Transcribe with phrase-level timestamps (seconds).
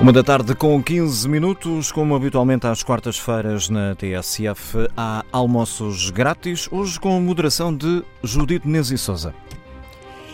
[0.00, 6.66] Uma da tarde com 15 minutos, como habitualmente às quartas-feiras na TSF, há almoços grátis,
[6.72, 9.34] hoje com moderação de Judito Nezi Souza.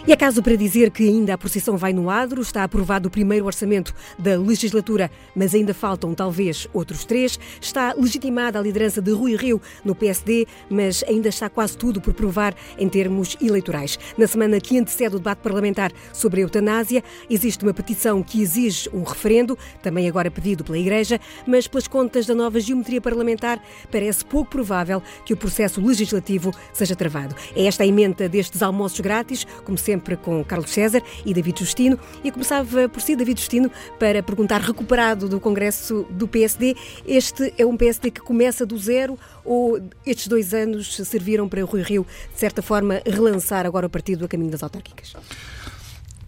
[0.07, 3.11] E é caso para dizer que ainda a procissão vai no adro, está aprovado o
[3.11, 7.37] primeiro orçamento da legislatura, mas ainda faltam talvez outros três.
[7.61, 12.15] Está legitimada a liderança de Rui Rio no PSD, mas ainda está quase tudo por
[12.15, 13.99] provar em termos eleitorais.
[14.17, 18.89] Na semana que antecede o debate parlamentar sobre a eutanásia, existe uma petição que exige
[18.95, 23.61] um referendo, também agora pedido pela Igreja, mas pelas contas da nova geometria parlamentar,
[23.91, 27.35] parece pouco provável que o processo legislativo seja travado.
[27.57, 31.59] É esta a emenda destes almoços grátis, como sempre sempre com Carlos César e David
[31.59, 31.99] Justino.
[32.23, 37.65] E começava por si, David Justino, para perguntar, recuperado do Congresso do PSD, este é
[37.65, 42.07] um PSD que começa do zero ou estes dois anos serviram para o Rui Rio,
[42.33, 45.15] de certa forma, relançar agora o partido a caminho das autárquicas?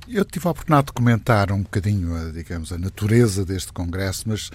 [0.08, 4.50] Eu tive a oportunidade de comentar um bocadinho, digamos, a natureza deste Congresso, mas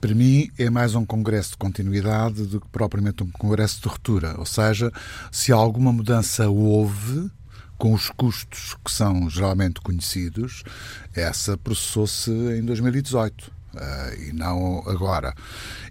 [0.00, 4.34] para mim é mais um congresso de continuidade do que propriamente um congresso de ruptura.
[4.38, 4.90] Ou seja,
[5.30, 7.30] se alguma mudança houve,
[7.78, 10.62] com os custos que são geralmente conhecidos,
[11.14, 13.52] essa processou-se em 2018.
[13.74, 15.34] Uh, eh, e não agora.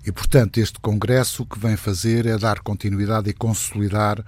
[0.05, 4.23] E, portanto, este Congresso o que vem fazer é dar continuidade e consolidar uh,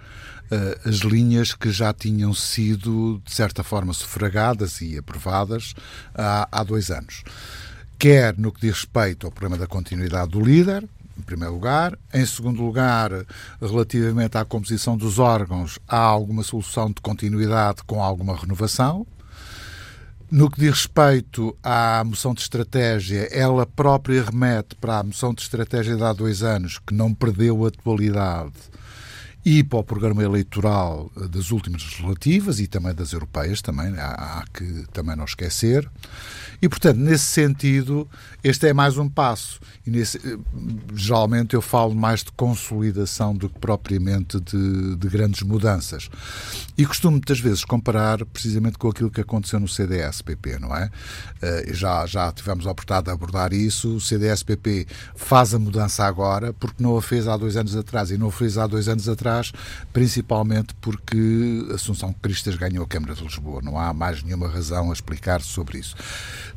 [0.89, 5.73] as linhas que já tinham sido, de certa forma, sufragadas e aprovadas
[6.13, 7.23] há, há dois anos.
[7.97, 10.85] Quer no que diz respeito ao problema da continuidade do líder,
[11.17, 11.97] em primeiro lugar.
[12.13, 13.11] Em segundo lugar,
[13.61, 19.05] relativamente à composição dos órgãos, há alguma solução de continuidade com alguma renovação.
[20.29, 25.41] No que diz respeito à moção de estratégia, ela própria remete para a moção de
[25.41, 28.53] estratégia de há dois anos, que não perdeu atualidade,
[29.45, 34.45] e para o programa eleitoral das últimas legislativas e também das europeias, também há, há
[34.51, 35.87] que também não esquecer.
[36.59, 38.09] E, portanto, nesse sentido,
[38.43, 39.59] este é mais um passo.
[39.85, 40.19] E nesse,
[40.95, 46.09] geralmente eu falo mais de consolidação do que propriamente de, de, grandes mudanças.
[46.75, 50.85] E costumo muitas vezes comparar precisamente com aquilo que aconteceu no CDS-PP, não é?
[50.87, 53.97] Uh, já, já tivemos a oportunidade de abordar isso.
[53.97, 58.09] O CDS-PP faz a mudança agora porque não a fez há dois anos atrás.
[58.09, 59.34] E não a fez há dois anos atrás
[59.91, 61.17] principalmente porque
[61.73, 63.61] Assunção Cristas ganhou a Câmara de Lisboa.
[63.61, 65.95] Não há mais nenhuma razão a explicar sobre isso.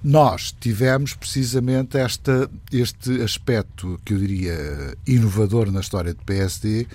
[0.03, 6.87] Nós tivemos precisamente esta, este aspecto que eu diria inovador na história do PSD,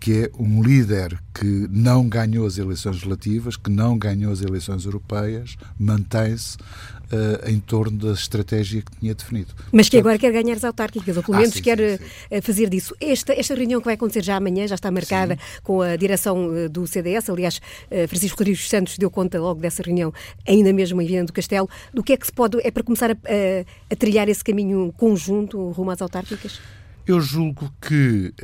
[0.00, 4.84] que é um líder que não ganhou as eleições legislativas, que não ganhou as eleições
[4.84, 9.54] europeias, mantém-se uh, em torno da estratégia que tinha definido.
[9.72, 12.10] Mas que agora quer ganhar as autárquicas, ou pelo ah, menos sim, quer sim, sim.
[12.30, 12.94] Eh, fazer disso.
[13.00, 16.68] Esta, esta reunião que vai acontecer já amanhã, já está marcada com a direção eh,
[16.68, 17.60] do CDS, aliás,
[18.08, 20.12] Francisco Rodrigues Santos deu conta logo dessa reunião,
[20.46, 21.68] ainda mesmo em Viana do Castelo.
[21.92, 24.92] Do que é que se pode, é para começar a, a, a trilhar esse caminho
[24.96, 26.60] conjunto rumo às autárquicas?
[27.08, 28.34] Eu julgo que,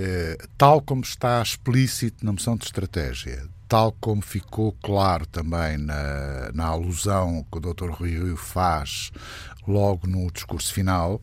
[0.57, 6.65] tal como está explícito na moção de estratégia, tal como ficou claro também na, na
[6.65, 7.91] alusão que o Dr.
[7.91, 9.13] Rui Rio faz
[9.69, 11.21] logo no discurso final,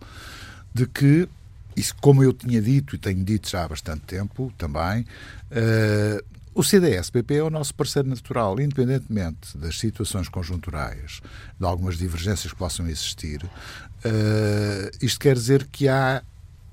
[0.72, 1.28] de que,
[1.76, 6.64] isso como eu tinha dito e tenho dito já há bastante tempo também, uh, o
[6.64, 11.22] CDS-PP é o nosso parceiro natural, independentemente das situações conjunturais,
[11.60, 13.44] de algumas divergências que possam existir.
[13.44, 16.22] Uh, isto quer dizer que há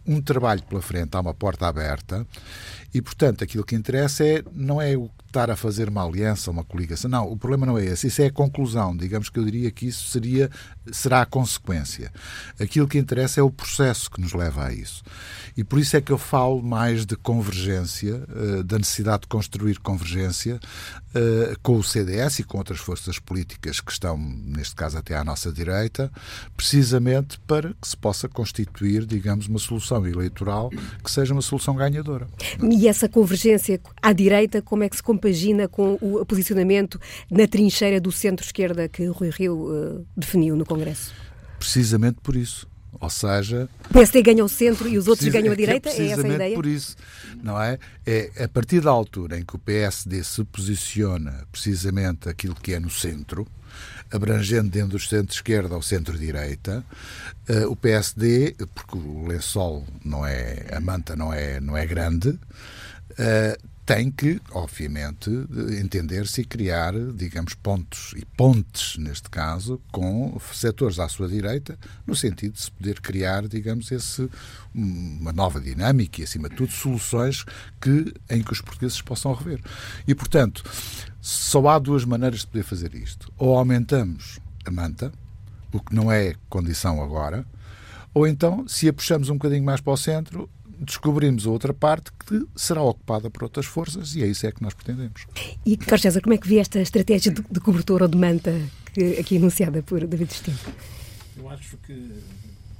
[0.09, 2.27] um trabalho pela frente, há uma porta aberta
[2.93, 6.65] e, portanto, aquilo que interessa é, não é o estar a fazer uma aliança, uma
[6.65, 7.11] coligação.
[7.11, 8.09] Não, o problema não é esse.
[8.09, 8.97] Isso é a conclusão.
[8.97, 10.51] Digamos que eu diria que isso seria,
[10.91, 12.13] será a consequência.
[12.59, 15.03] Aquilo que interessa é o processo que nos leva a isso.
[15.57, 19.79] E por isso é que eu falo mais de convergência, eh, da necessidade de construir
[19.79, 20.61] convergência
[21.15, 25.25] eh, com o CDS e com outras forças políticas que estão, neste caso, até à
[25.25, 26.11] nossa direita,
[26.57, 30.71] precisamente para que se possa constituir, digamos, uma solução eleitoral
[31.03, 32.29] que seja uma solução ganhadora.
[32.63, 38.01] E essa convergência à direita, como é que se compagina com o posicionamento na trincheira
[38.01, 41.13] do centro-esquerda que Rui Rio uh, definiu no Congresso?
[41.59, 42.69] Precisamente por isso.
[43.01, 43.69] Ou seja.
[43.91, 45.91] O PSD ganha o centro e os outros ganham a é direita?
[45.91, 46.55] É, é essa a ideia?
[46.55, 46.97] por isso,
[47.43, 47.79] não é?
[48.07, 52.81] É a partir da altura em que o PSD se posiciona precisamente aquilo que é
[52.81, 53.47] no centro,
[54.11, 56.85] abrangendo dentro do centro-esquerda ao centro-direita,
[57.51, 62.31] uh, o PSD, porque o lençol não é, a manta não é, não é grande,
[62.31, 65.31] uh, tem que, obviamente,
[65.81, 72.15] entender-se e criar, digamos, pontos e pontes, neste caso, com setores à sua direita, no
[72.15, 74.29] sentido de se poder criar, digamos, esse,
[74.75, 77.47] uma nova dinâmica e, acima de tudo, soluções
[77.81, 79.63] que, em que os portugueses possam rever.
[80.07, 80.63] E, portanto,
[81.19, 83.33] só há duas maneiras de poder fazer isto.
[83.39, 85.11] Ou aumentamos a manta,
[85.73, 87.47] o que não é condição agora,
[88.13, 92.11] ou então, se a puxamos um bocadinho mais para o centro, descobrimos a outra parte
[92.27, 95.27] que será ocupada por outras forças e é isso é que nós pretendemos.
[95.65, 98.61] E, Carlos César, como é que vê esta estratégia de, de cobertura ou de manta
[98.93, 100.59] que, aqui anunciada por David Destino?
[101.37, 102.13] Eu acho que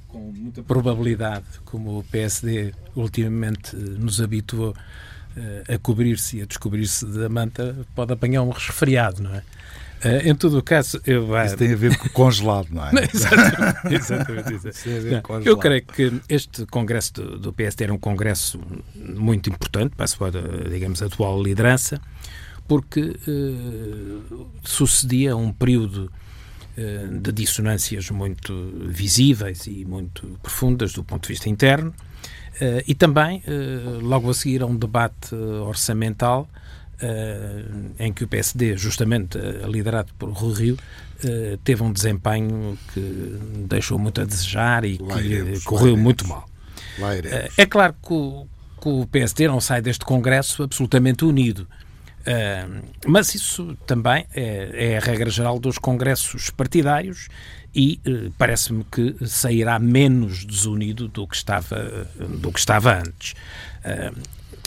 [0.07, 7.05] com muita probabilidade, como o PSD ultimamente nos habituou uh, a cobrir-se e a descobrir-se
[7.05, 9.43] da manta, pode apanhar um resfriado, não é?
[10.03, 12.91] Uh, em todo o caso, eu, Isso tem a ver com congelado, não é?
[13.13, 15.29] exatamente, exatamente, exatamente.
[15.45, 18.59] Eu creio que este congresso do, do PSD era um congresso
[18.95, 20.31] muito importante para a sua,
[20.71, 21.99] digamos, atual liderança,
[22.65, 26.09] porque uh, sucedia um período
[26.77, 28.53] uh, de dissonâncias muito
[28.87, 31.93] visíveis e muito profundas do ponto de vista interno,
[32.85, 33.41] e também,
[34.01, 36.45] logo a seguir a um debate orçamental,
[37.97, 43.39] em que o PSD, justamente uh, liderado por Rui Rio, uh, teve um desempenho que
[43.67, 46.47] deixou muito a desejar e lá que iremos, correu muito mal.
[47.57, 48.47] é claro que o,
[48.81, 51.67] que o, PSD não sai deste Congresso absolutamente unido.
[53.07, 57.29] mas isso também é, é, a regra geral dos congressos partidários
[57.73, 57.99] e
[58.37, 62.07] parece-me que sairá menos desunido do que estava,
[62.41, 63.33] do que estava antes.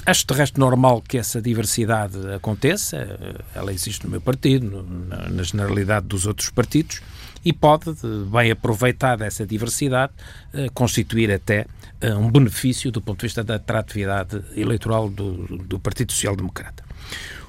[0.04, 3.18] Acho de resto normal que essa diversidade aconteça,
[3.54, 4.84] ela existe no meu partido,
[5.30, 7.00] na, generalidade dos outros partidos,
[7.44, 7.94] e pode,
[8.30, 10.12] bem aproveitada essa diversidade,
[10.52, 11.66] eh, constituir até
[12.00, 16.84] eh, um benefício do ponto de vista da atratividade eleitoral do, do Partido Social Democrata.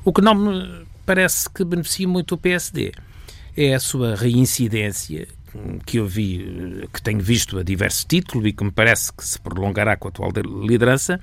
[0.03, 2.91] O que não me parece que beneficie muito o PSD
[3.55, 5.27] é a sua reincidência,
[5.85, 9.39] que eu vi, que tenho visto a diversos títulos e que me parece que se
[9.39, 10.31] prolongará com a atual
[10.65, 11.19] liderança,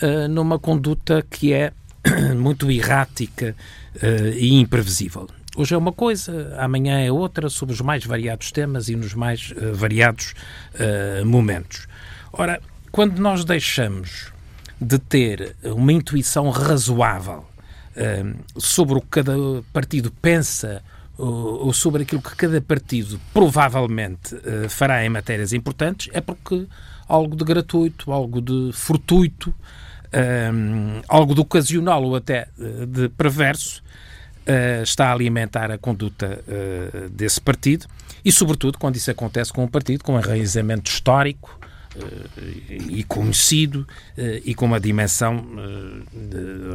[0.00, 1.72] uh, numa conduta que é
[2.36, 3.54] muito errática
[3.96, 5.28] uh, e imprevisível.
[5.54, 9.50] Hoje é uma coisa, amanhã é outra, sobre os mais variados temas e nos mais
[9.50, 10.34] uh, variados
[11.26, 11.86] momentos.
[12.32, 12.58] Ora,
[12.90, 14.32] quando nós deixamos
[14.80, 17.44] de ter uma intuição razoável
[18.56, 19.34] sobre o que cada
[19.70, 20.82] partido pensa
[21.18, 24.34] ou sobre aquilo que cada partido provavelmente
[24.70, 26.66] fará em matérias importantes, é porque
[27.12, 29.54] algo de gratuito, algo de fortuito,
[30.52, 33.82] um, algo de ocasional ou até eh, de perverso,
[34.46, 37.86] uh, está a alimentar a conduta uh, desse partido
[38.24, 41.60] e, sobretudo, quando isso acontece com um partido com um enraizamento histórico
[42.70, 43.86] e conhecido
[44.46, 45.44] e com uma dimensão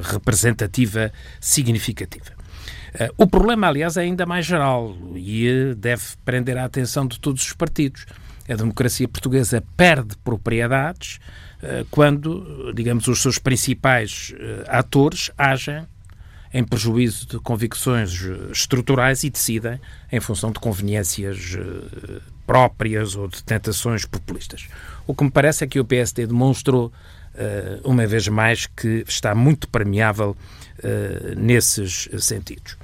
[0.03, 1.11] representativa
[1.41, 2.33] significativa.
[3.17, 7.53] o problema, aliás, é ainda mais geral e deve prender a atenção de todos os
[7.53, 8.05] partidos.
[8.49, 11.19] A democracia portuguesa perde propriedades
[11.61, 15.85] eh, quando, digamos, os seus principais eh, atores agem
[16.53, 19.79] em prejuízo de convicções eh, estruturais e decidem
[20.11, 21.57] em função de conveniências
[22.45, 24.67] próprias ou de tentações populistas.
[25.05, 26.91] O que me parece é que o PSD demonstrou
[27.83, 30.35] uma vez mais que está muito permeável
[31.37, 32.75] nesses sentidos.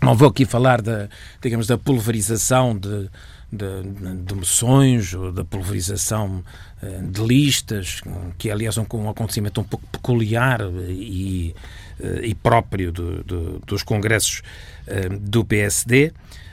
[0.00, 1.08] Não vou aqui falar da,
[1.40, 3.10] digamos, da pulverização de,
[3.52, 3.82] de,
[4.24, 6.42] de moções da pulverização
[6.82, 8.00] eh, de listas,
[8.38, 11.54] que aliás é um, um acontecimento um pouco peculiar e,
[12.00, 14.42] eh, e próprio do, do, dos congressos
[14.86, 16.12] eh, do PSD.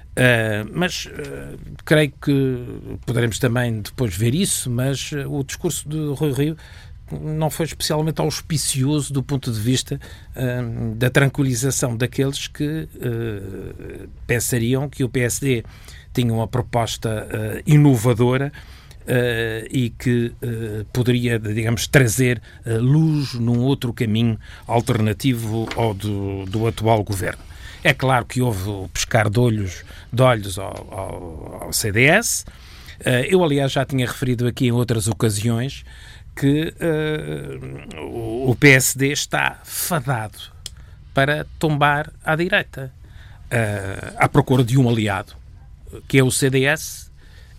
[0.09, 2.65] Uh, mas uh, creio que
[3.05, 6.57] poderemos também depois ver isso, mas uh, o discurso de Rui Rio
[7.21, 9.99] não foi especialmente auspicioso do ponto de vista
[10.95, 12.87] da tranquilização daqueles que
[14.27, 15.63] pensariam que o PSD
[16.21, 17.27] tinha uma proposta
[17.65, 18.51] inovadora
[19.09, 26.45] Uh, e que uh, poderia, digamos, trazer uh, luz num outro caminho alternativo ao do,
[26.45, 27.41] do, atual governo.
[27.83, 29.83] É claro que houve o pescar de olhos,
[30.13, 32.45] de olhos ao, ao, ao CDS.
[33.27, 35.83] eu, aliás, já tinha referido aqui em outras ocasiões
[36.35, 36.71] que
[37.97, 40.37] o PSD está fadado
[41.15, 42.93] para tombar à direita,
[44.17, 45.38] à procura de um aliado,
[46.07, 47.09] que é o CDS,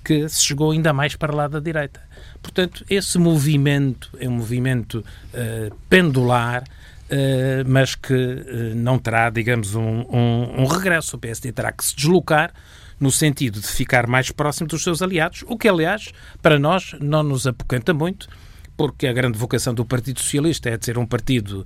[0.05, 2.01] que se chegou ainda mais para lá da direita.
[2.43, 9.75] Portanto, esse movimento é um movimento uh, pendular, uh, mas que uh, não terá, digamos,
[9.75, 11.17] um, um, um, regresso.
[11.17, 12.53] O PSD terá que se deslocar
[12.99, 17.23] no sentido de ficar mais próximo dos seus aliados, o que, aliás, para nós não
[17.23, 18.29] nos apocanta muito,
[18.77, 21.65] porque a grande vocação do Partido Socialista é de ser um partido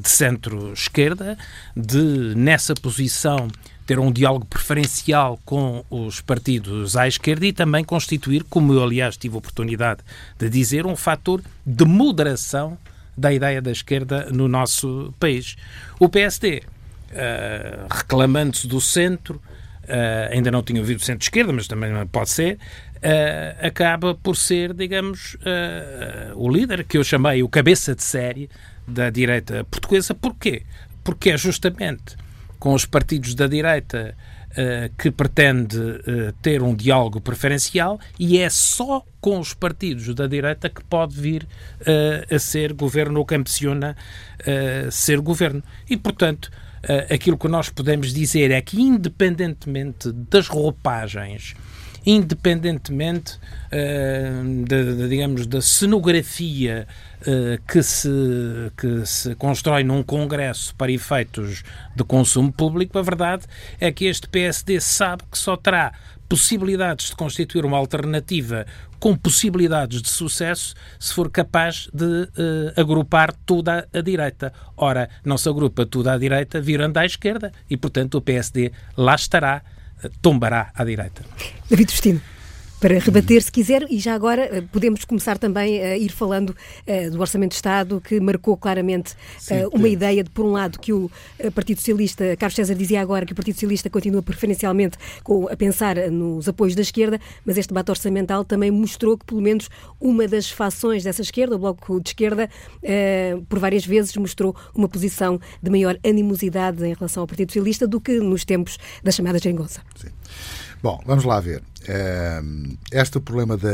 [0.00, 1.36] de centro-esquerda,
[1.76, 3.48] de, nessa posição,
[3.88, 9.16] ter um diálogo preferencial com os partidos à esquerda e também constituir, como eu aliás
[9.16, 10.02] tive a oportunidade
[10.38, 12.76] de dizer, um fator de moderação
[13.16, 15.56] da ideia da esquerda no nosso país.
[15.98, 19.40] O PSD, uh, reclamando-se do centro,
[20.30, 22.58] ainda não tinha ouvido centro-esquerda, mas também pode ser,
[23.58, 25.34] acaba por ser, digamos,
[26.36, 28.50] o líder que eu chamei o cabeça de série
[28.86, 30.14] da direita portuguesa.
[30.14, 30.62] Porquê?
[31.02, 32.18] Porque é justamente
[32.58, 34.14] com os partidos da direita
[34.50, 40.26] uh, que pretende uh, ter um diálogo preferencial e é só com os partidos da
[40.26, 43.96] direita que pode vir uh, a ser governo ou que ambiciona
[44.90, 45.62] ser governo.
[45.90, 46.50] E, portanto,
[47.12, 51.54] aquilo que nós podemos dizer é que, independentemente das roupagens
[52.04, 56.86] independentemente uh, da, da, digamos, da cenografia
[57.22, 58.08] uh, que, se,
[58.76, 61.62] que se constrói num congresso para efeitos
[61.94, 63.44] de consumo público, a verdade
[63.80, 65.92] é que este PSD sabe que só terá
[66.28, 68.66] possibilidades de constituir uma alternativa
[69.00, 72.28] com possibilidades de sucesso se for capaz de uh,
[72.80, 74.52] agrupar toda a direita.
[74.76, 79.14] Ora, não se agrupa toda a direita, virando à esquerda e, portanto, o PSD lá
[79.14, 79.62] estará
[80.20, 81.22] tombará à direita.
[81.70, 82.20] David Destino
[82.80, 87.10] para rebater, se quiser, e já agora eh, podemos começar também a ir falando uh,
[87.10, 89.14] do Orçamento de Estado, que marcou claramente
[89.50, 91.10] uh, uma ideia de, por um lado, que o
[91.54, 94.96] Partido Socialista, Carlos César dizia agora que o Partido Socialista continua preferencialmente
[95.50, 99.68] a pensar nos apoios da esquerda, mas este debate orçamental também mostrou que, pelo menos,
[100.00, 102.48] uma das fações dessa esquerda, o Bloco de Esquerda,
[103.48, 108.00] por várias vezes mostrou uma posição de maior animosidade em relação ao Partido Socialista do
[108.00, 109.82] que nos tempos da chamada geringonça.
[109.96, 110.08] Sim.
[110.82, 111.62] Bom, vamos lá ver.
[112.92, 113.68] Este problema da.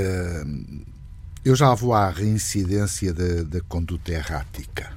[1.45, 4.93] Eu já vou à reincidência da, conduta errática.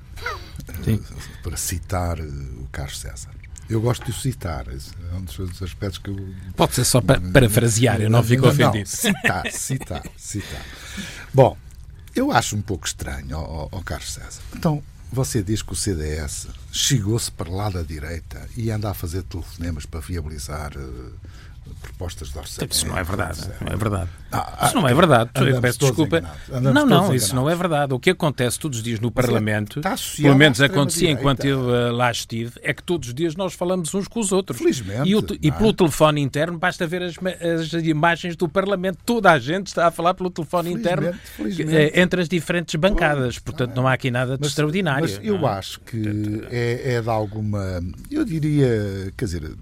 [0.84, 1.02] Sim.
[1.44, 3.32] Para citar o Carlos César.
[3.70, 6.34] Eu gosto de o citar, é um dos aspectos que eu.
[6.56, 8.78] Pode ser só para parafrasear, eu não fico ofendido.
[8.78, 10.66] Não, citar, citar, citar.
[11.34, 11.58] Bom,
[12.16, 14.42] eu acho um pouco estranho, ao, ao Carlos César.
[14.56, 19.24] Então, você diz que o CDS chegou-se para lá da direita e anda a fazer
[19.24, 21.14] telefonemas para viabilizar uh,
[21.82, 22.74] propostas de orçamento.
[22.74, 23.50] Isso não é verdade.
[23.62, 24.10] Não é verdade.
[24.32, 25.32] Ah, isso não é verdade.
[25.36, 26.22] Eu peço desculpa.
[26.50, 27.94] Não, não, isso não é verdade.
[27.94, 31.46] O que acontece todos os dias no Mas é, Parlamento, é, pelo menos acontecia enquanto
[31.46, 34.58] eu uh, lá estive, é que todos os dias nós falamos uns com os outros.
[34.58, 35.10] Felizmente.
[35.10, 35.74] E, o, e pelo é?
[35.74, 39.00] telefone interno, basta ver as, as, imagens do Parlamento.
[39.06, 41.76] Toda a gente está a falar pelo telefone felizmente, interno felizmente.
[41.76, 43.40] Eh, entre as diferentes bancadas.
[43.40, 45.02] Portanto, não há aqui nada de mas, extraordinário.
[45.02, 45.48] Mas eu não.
[45.48, 47.82] acho que é, é de alguma.
[48.12, 49.12] Eu diria.
[49.16, 49.56] Quer dizer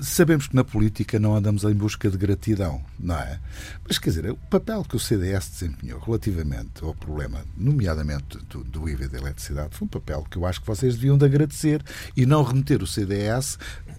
[0.00, 3.38] Sabemos que na política não andamos em busca de gratidão, não é?
[3.86, 8.88] Mas, quer dizer, o papel que o CDS desempenhou relativamente ao problema, nomeadamente do, do
[8.88, 11.82] IVA da eletricidade, foi um papel que eu acho que vocês deviam de agradecer
[12.16, 13.58] e não remeter o CDS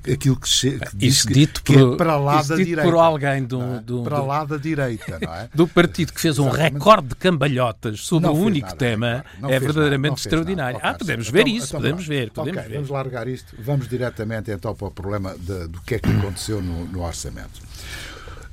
[0.10, 2.84] aquilo que, che, que diz que, dito que por, é para lá da direita.
[2.84, 3.80] por alguém do, é?
[3.82, 5.50] do, para lá da direita, não é?
[5.54, 9.60] Do partido que fez um recorde de cambalhotas sobre o um único nada, tema é
[9.60, 10.80] verdadeiramente nada, extraordinário.
[10.80, 12.76] Nada, ah, podemos ver então, isso, então, podemos ver, podemos okay, ver.
[12.76, 16.62] Vamos largar isto, vamos diretamente então para o problema de, do que é que aconteceu
[16.62, 17.62] no, no orçamento.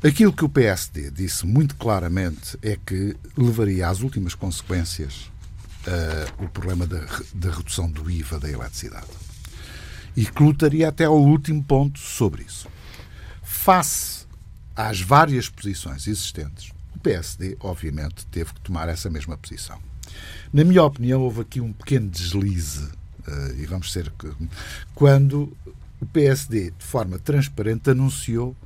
[0.02, 5.30] Aquilo que o PSD disse muito claramente é que levaria às últimas consequências
[5.86, 7.00] uh, o problema da,
[7.34, 9.27] da redução do IVA da eletricidade.
[10.18, 12.66] E que lutaria até ao último ponto sobre isso.
[13.40, 14.26] Face
[14.74, 19.78] às várias posições existentes, o PSD, obviamente, teve que tomar essa mesma posição.
[20.52, 24.12] Na minha opinião, houve aqui um pequeno deslize, uh, e vamos ser.
[24.92, 25.56] quando
[26.00, 28.56] o PSD, de forma transparente, anunciou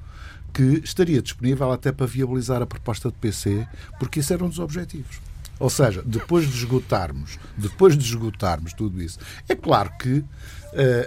[0.54, 3.68] que estaria disponível até para viabilizar a proposta do PC,
[3.98, 5.20] porque isso era um dos objetivos.
[5.60, 10.24] Ou seja, depois de esgotarmos, depois de esgotarmos tudo isso, é claro que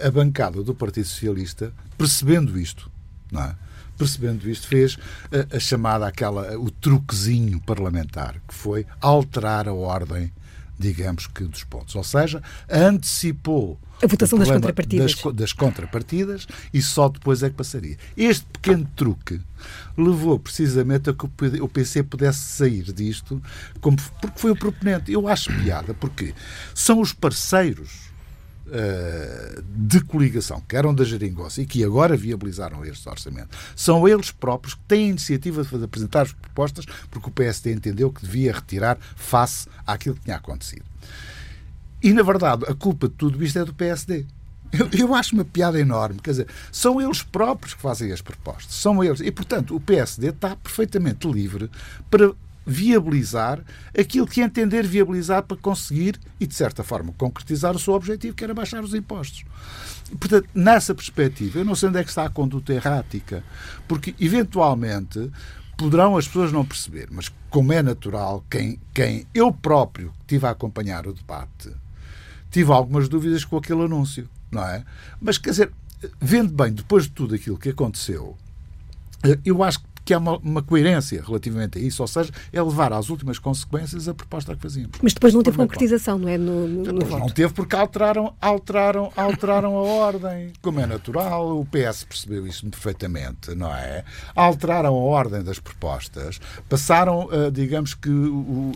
[0.06, 2.92] a bancada do Partido Socialista, percebendo isto,
[3.32, 3.56] não é?
[3.98, 4.98] percebendo isto, fez
[5.32, 10.32] a, a, chamada aquela o truquezinho parlamentar, que foi alterar a ordem,
[10.78, 11.96] digamos que dos pontos.
[11.96, 15.16] Ou seja, antecipou a votação das contrapartidas.
[15.16, 17.98] Das, das, contrapartidas e só depois é que passaria.
[18.18, 19.40] Este pequeno truque
[19.98, 21.26] levou precisamente a que
[21.62, 23.42] o PC pudesse sair disto,
[23.80, 25.12] como, porque foi o proponente.
[25.12, 26.34] Eu acho piada, porque
[26.74, 28.05] são os parceiros
[29.76, 33.50] de coligação que eram da Geringonça e que agora viabilizaram este orçamento.
[33.76, 38.12] São eles próprios que têm a iniciativa de apresentar as propostas, porque o PSD entendeu
[38.12, 40.86] que devia retirar face àquilo que tinha acontecido.
[42.02, 44.26] E, na verdade, a culpa de tudo isto é do PSD.
[44.72, 46.20] Eu, eu, acho uma piada enorme.
[46.20, 48.74] Quer dizer, são eles próprios que fazem as propostas.
[48.74, 49.22] São eles.
[49.22, 51.70] E, portanto, o PSD está perfeitamente livre
[52.10, 52.34] para
[52.66, 53.64] viabilizar
[53.98, 58.44] aquilo que entender viabilizar para conseguir e, de certa forma, concretizar o seu objetivo, que
[58.44, 59.44] era baixar os impostos.
[60.20, 63.44] Portanto, nessa perspectiva, eu não sei onde é que está a conduta errática,
[63.88, 65.32] porque, eventualmente,
[65.78, 70.52] poderão as pessoas não perceber, mas como é natural, quem, quem eu próprio estive a
[70.52, 71.72] acompanhar o debate
[72.56, 74.86] tive algumas dúvidas com aquele anúncio, não é?
[75.20, 75.72] Mas, quer dizer,
[76.22, 78.38] vendo bem, depois de tudo aquilo que aconteceu,
[79.44, 82.94] eu acho que que há uma, uma, coerência relativamente a isso, ou seja, é levar
[82.94, 85.00] às últimas consequências a proposta que fazíamos.
[85.02, 86.38] Mas depois não teve concretização, não é?
[86.38, 91.66] No, no, no não teve porque alteraram, alteraram, alteraram a ordem, como é natural, o
[91.66, 94.04] PS percebeu isso perfeitamente, não é?
[94.36, 98.10] Alteraram a ordem das propostas, passaram, uh, digamos que,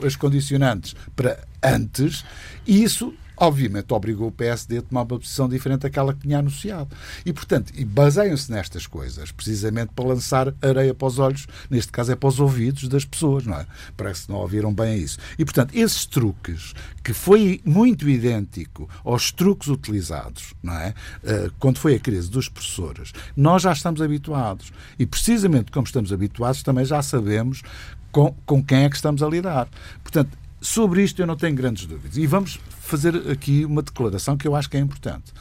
[0.06, 2.26] as condicionantes para antes,
[2.66, 6.90] e isso obviamente obrigou o PSD a tomar uma posição diferente daquela que tinha anunciado.
[7.26, 12.16] E, portanto, baseiam-se nestas coisas, precisamente para lançar areia para os olhos, neste caso é
[12.16, 13.66] para os ouvidos das pessoas, não é?
[13.96, 15.18] Parece que não ouviram bem isso.
[15.38, 20.94] E, portanto, esses truques, que foi muito idêntico aos truques utilizados, não é?
[21.24, 24.72] Uh, quando foi a crise dos professores, nós já estamos habituados.
[24.98, 27.64] E, precisamente como estamos habituados, também já sabemos
[28.12, 29.68] com, com quem é que estamos a lidar.
[30.04, 32.18] Portanto, sobre isto eu não tenho grandes dúvidas.
[32.18, 35.32] E vamos fazer aqui uma declaração que eu acho que é importante.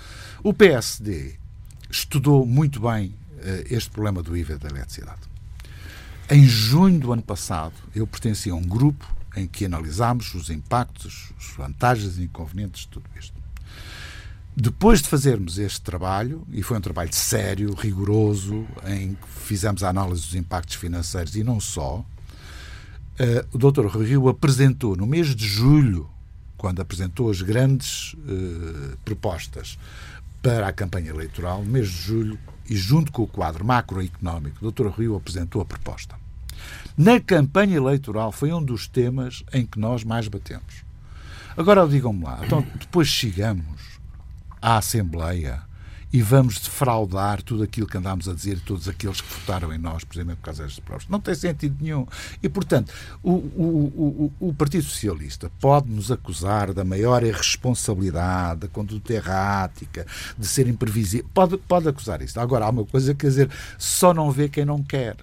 [0.42, 1.34] O PSD
[1.90, 5.20] estudou muito bem uh, este problema do IVA da eletricidade.
[6.30, 11.32] Em junho do ano passado, eu pertencia a um grupo em que analisámos os impactos,
[11.38, 13.38] as vantagens e inconvenientes de tudo isto.
[14.54, 19.88] Depois de fazermos este trabalho, e foi um trabalho sério, rigoroso, em que fizemos a
[19.88, 22.04] análise dos impactos financeiros e não só,
[23.20, 23.86] uh, o Dr.
[23.86, 26.08] Rui Rio apresentou no mês de julho
[26.58, 29.78] quando apresentou as grandes eh, propostas
[30.42, 34.72] para a campanha eleitoral, no mês de julho, e junto com o quadro macroeconómico, o
[34.72, 34.88] Dr.
[34.88, 36.16] Rio apresentou a proposta.
[36.96, 40.82] Na campanha eleitoral foi um dos temas em que nós mais batemos.
[41.56, 44.00] Agora digam-me lá, então depois chegamos
[44.60, 45.62] à Assembleia
[46.12, 50.04] e vamos defraudar tudo aquilo que andámos a dizer todos aqueles que votaram em nós,
[50.04, 51.06] precisamente por causa destas provas.
[51.08, 52.06] Não tem sentido nenhum.
[52.42, 58.68] E, portanto, o, o, o, o Partido Socialista pode nos acusar da maior irresponsabilidade, da
[58.68, 61.28] conduta errática, de ser imprevisível.
[61.34, 62.40] Pode, pode acusar isso.
[62.40, 65.16] Agora, há uma coisa, quer dizer, só não vê quem não quer.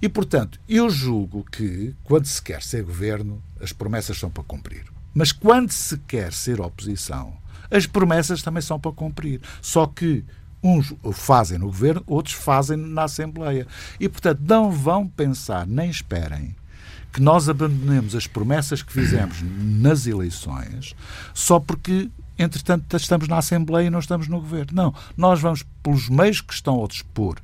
[0.00, 4.84] E, portanto, eu julgo que, quando se quer ser governo, as promessas são para cumprir.
[5.14, 7.34] Mas quando se quer ser oposição,
[7.72, 9.40] as promessas também são para cumprir.
[9.60, 10.24] Só que
[10.62, 13.66] uns fazem no governo, outros fazem na Assembleia.
[13.98, 16.54] E, portanto, não vão pensar, nem esperem
[17.12, 20.94] que nós abandonemos as promessas que fizemos nas eleições
[21.34, 22.10] só porque,
[22.42, 24.72] entretanto, estamos na Assembleia e não estamos no governo.
[24.72, 24.94] Não.
[25.16, 27.36] Nós vamos, pelos meios que estão ao dispor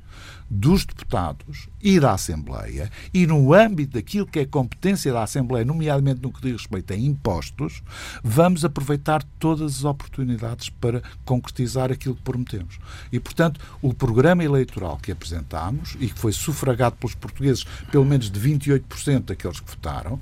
[0.50, 6.22] dos deputados e da Assembleia e no âmbito daquilo que é competência da Assembleia, nomeadamente
[6.22, 7.82] no que diz respeito a impostos,
[8.22, 12.78] vamos aproveitar todas as oportunidades para concretizar aquilo que prometemos.
[13.12, 18.30] E, portanto, o programa eleitoral que apresentámos e que foi sufragado pelos portugueses, pelo menos
[18.30, 20.18] de 28% daqueles que votaram,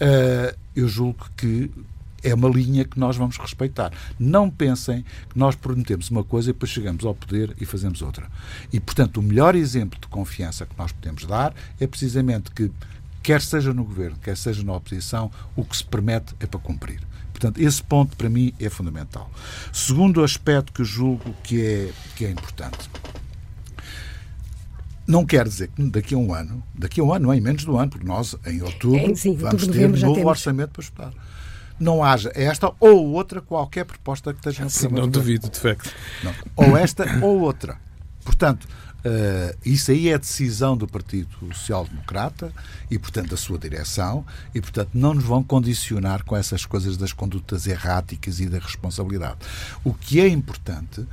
[0.00, 1.70] eh, eu julgo que
[2.22, 3.92] é uma linha que nós vamos respeitar.
[4.18, 8.28] Não pensem que nós prometemos uma coisa e depois chegamos ao poder e fazemos outra.
[8.72, 12.70] E, portanto, o melhor exemplo de confiança que nós podemos dar é precisamente que,
[13.22, 17.00] quer seja no governo, quer seja na oposição, o que se permite é para cumprir.
[17.32, 19.30] Portanto, esse ponto para mim é fundamental.
[19.72, 22.90] Segundo aspecto que julgo que é, que é importante.
[25.06, 27.40] Não quer dizer que daqui a um ano, daqui a um ano, não é em
[27.40, 30.70] menos de um ano, porque nós, em outubro, é, sim, vamos ter um novo orçamento
[30.72, 31.14] para estudar
[31.78, 35.92] não haja esta ou outra qualquer proposta que esteja no Sim, não duvido, de facto.
[36.22, 36.34] Não.
[36.56, 37.78] Ou esta ou outra.
[38.24, 42.52] Portanto, uh, isso aí é decisão do Partido Social Democrata
[42.90, 47.12] e, portanto, da sua direção, e, portanto, não nos vão condicionar com essas coisas das
[47.12, 49.38] condutas erráticas e da responsabilidade.
[49.84, 51.06] O que é importante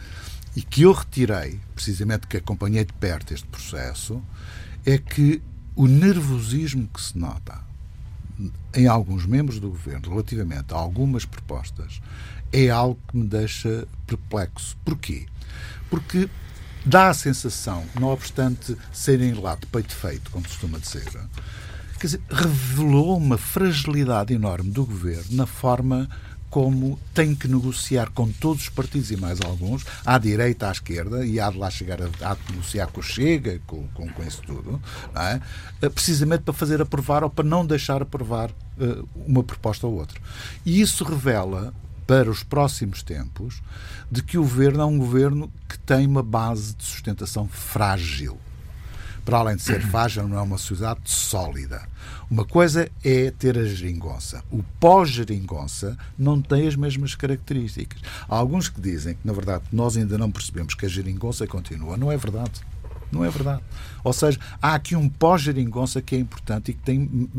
[0.56, 4.22] e que eu retirei, precisamente que acompanhei de perto este processo,
[4.86, 5.42] é que
[5.76, 7.65] o nervosismo que se nota
[8.74, 12.02] em alguns membros do governo relativamente a algumas propostas
[12.52, 14.78] é algo que me deixa perplexo.
[14.84, 15.26] Porquê?
[15.90, 16.30] Porque
[16.86, 21.04] dá a sensação, não obstante serem lá de peito feito, como costuma dizer,
[22.00, 26.10] quer dizer, revelou uma fragilidade enorme do governo na forma
[26.56, 31.26] como tem que negociar com todos os partidos e mais alguns, à direita, à esquerda,
[31.26, 34.42] e há de lá chegar a, a negociar com o Chega, com, com, com isso
[34.42, 34.82] tudo,
[35.14, 35.42] é?
[35.82, 40.18] Eh, precisamente para fazer aprovar ou para não deixar aprovar uh, uma proposta ou outra.
[40.66, 41.74] E isso revela
[42.08, 43.62] para os próximos tempos
[44.10, 48.40] de que o governo é um governo que tem uma base de sustentação frágil
[49.26, 51.82] para além de ser frágil, não é uma sociedade sólida.
[52.30, 54.44] Uma coisa é ter a geringonça.
[54.52, 58.00] O pós-geringonça não tem as mesmas características.
[58.30, 61.98] Há alguns que dizem que, na verdade, nós ainda não percebemos que a geringonça continua.
[61.98, 62.62] Não é verdade.
[63.12, 63.62] Não é verdade.
[64.04, 67.30] Ou seja, há aqui um pós-geringonça que é importante e que tem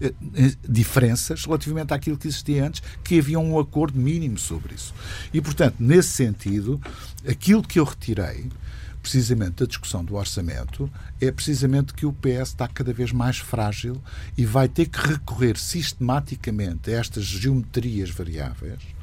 [0.00, 4.94] eh, eh, diferenças relativamente àquilo que existia antes, que havia um acordo mínimo sobre isso.
[5.32, 6.80] E, portanto, nesse sentido,
[7.26, 8.46] aquilo que eu retirei
[9.02, 14.00] precisamente da discussão do orçamento é precisamente que o PS está cada vez mais frágil
[14.36, 18.97] e vai ter que recorrer sistematicamente a estas geometrias variáveis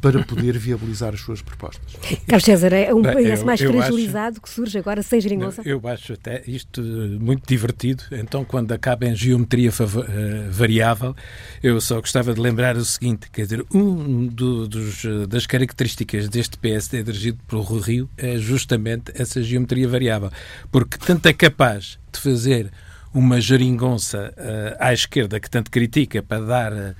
[0.00, 1.94] para poder viabilizar as suas propostas.
[2.26, 5.62] Carlos César, é um PS mais fragilizado acho, que surge agora sem geringonça?
[5.64, 8.04] Eu acho até isto muito divertido.
[8.12, 11.14] Então, quando acaba em geometria eh, variável,
[11.62, 16.56] eu só gostava de lembrar o seguinte, quer dizer, um do, dos, das características deste
[16.58, 20.30] PSD dirigido pelo Rio é justamente essa geometria variável,
[20.70, 22.70] porque tanto é capaz de fazer
[23.12, 26.94] uma geringonça uh, à esquerda que tanto critica para dar uh,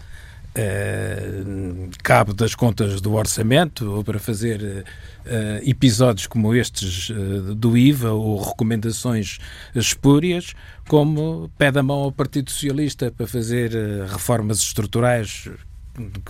[0.57, 7.77] uh, cabo das contas do orçamento ou para fazer uh, episódios como estes uh, do
[7.77, 9.39] IVA ou recomendações
[9.75, 10.55] espúrias,
[10.89, 13.73] como pede a mão ao Partido Socialista para fazer
[14.09, 15.49] reformas estruturais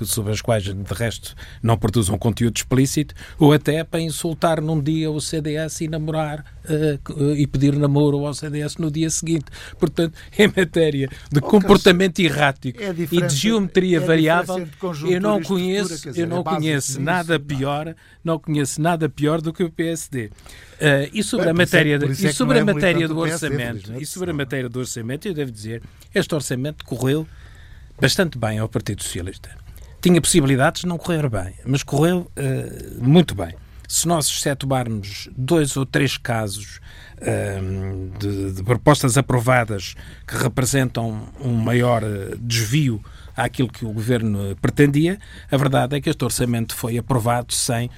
[0.05, 5.11] sobre as quais, de resto, não produzam conteúdo explícito, ou até para insultar num dia
[5.11, 9.47] o CDS e namorar uh, e pedir namoro ao CDS no dia seguinte.
[9.79, 14.67] Portanto, em matéria de oh, comportamento errático é e de geometria é variável,
[15.09, 18.39] eu não conheço, dizer, eu não é conheço nada nisso, pior, não.
[18.39, 20.27] conheço nada pior do que o PSD.
[20.27, 20.31] Uh,
[20.81, 24.31] eh, e sobre Bem, a matéria, é, e sobre a matéria do orçamento, e sobre
[24.31, 25.83] a matéria do orçamento, eu devo dizer,
[26.15, 27.27] este orçamento correu
[28.01, 29.51] bastante bem ao Partido Socialista.
[30.01, 33.55] Tinha possibilidades de não correr bem, mas correu uh, muito bem.
[33.87, 36.81] Se nós excetuarmos dois ou três casos
[37.19, 39.95] uh, de, de, propostas aprovadas
[40.27, 43.05] que representam um maior uh, desvio
[43.37, 45.19] àquilo que o governo pretendia,
[45.51, 47.89] a verdade é que este orçamento foi aprovado sem,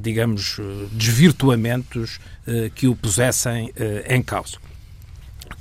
[0.00, 0.58] digamos,
[0.90, 2.18] desvirtuamentos
[2.74, 3.72] que o pusessem
[4.08, 4.58] em causa.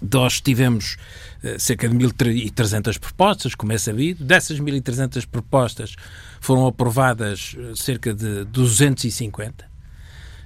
[0.02, 0.98] Nós tivemos
[1.44, 4.24] eh, cerca de 1.300 propostas, como é sabido.
[4.24, 5.96] Dessas 1.300 propostas
[6.40, 9.72] foram aprovadas eh, cerca de 250.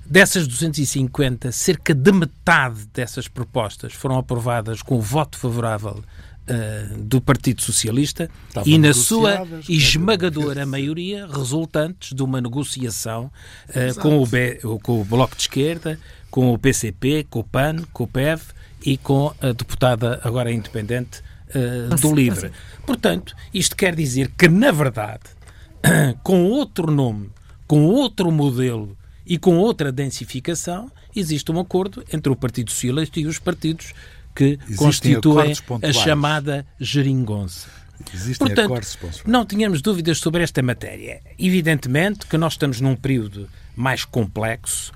[0.05, 6.03] Dessas 250, cerca de metade dessas propostas foram aprovadas com o voto favorável
[6.47, 13.31] uh, do Partido Socialista Estavam e na sua esmagadora maioria resultantes de uma negociação
[13.69, 17.77] uh, com, o B, com o Bloco de Esquerda, com o PCP, com o PAN,
[17.91, 18.41] com o PEV
[18.85, 22.51] e com a deputada agora independente uh, do Livre.
[22.85, 25.23] Portanto, isto quer dizer que, na verdade,
[26.23, 27.29] com outro nome,
[27.67, 28.95] com outro modelo
[29.25, 33.93] e com outra densificação, existe um acordo entre o Partido Socialista e os partidos
[34.35, 37.69] que Existem constituem a chamada geringonça.
[38.13, 38.81] Existem Portanto,
[39.25, 41.21] não tínhamos dúvidas sobre esta matéria.
[41.39, 44.91] Evidentemente que nós estamos num período mais complexo,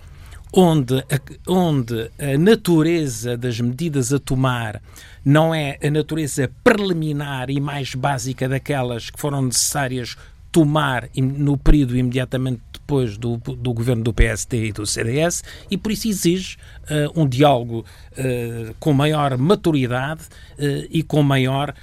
[0.53, 4.81] onde a, onde a natureza das medidas a tomar
[5.23, 10.17] não é a natureza preliminar e mais básica daquelas que foram necessárias
[10.51, 15.91] tomar no período imediatamente depois do, do governo do PSD e do CDS e por
[15.91, 16.57] isso exige
[16.89, 21.73] uh, um diálogo uh, com maior maturidade uh, e com maior,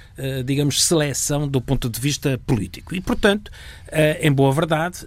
[0.45, 2.95] digamos, seleção do ponto de vista político.
[2.95, 3.51] E, portanto,
[4.19, 5.05] em boa verdade,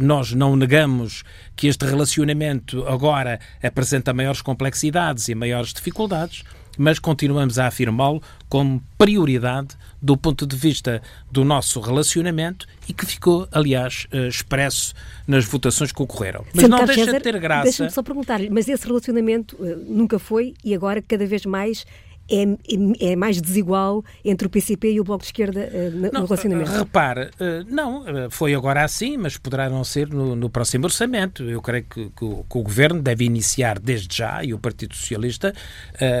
[0.00, 1.24] nós não negamos
[1.56, 6.44] que este relacionamento agora apresenta maiores complexidades e maiores dificuldades,
[6.78, 13.04] mas continuamos a afirmá-lo como prioridade do ponto de vista do nosso relacionamento e que
[13.04, 14.94] ficou, aliás, eh, expresso
[15.26, 16.44] nas votações que ocorreram.
[16.54, 17.64] Mas Sim, não deixa César, de ter graça.
[17.64, 21.84] Deixa-me só perguntar-lhe, mas esse relacionamento uh, nunca foi e agora cada vez mais
[22.30, 26.10] é, é, é, mais desigual entre o PCP e o Bloco de Esquerda uh, no
[26.12, 26.70] não, relacionamento?
[26.70, 31.42] Repare, uh, não, foi agora assim, mas poderá não ser no, no próximo orçamento.
[31.44, 34.94] Eu creio que, que, o, que, o, Governo deve iniciar desde já, e o Partido
[34.94, 35.54] Socialista,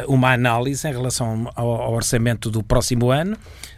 [0.06, 3.36] uma análise em relação ao, ao orçamento do próximo ano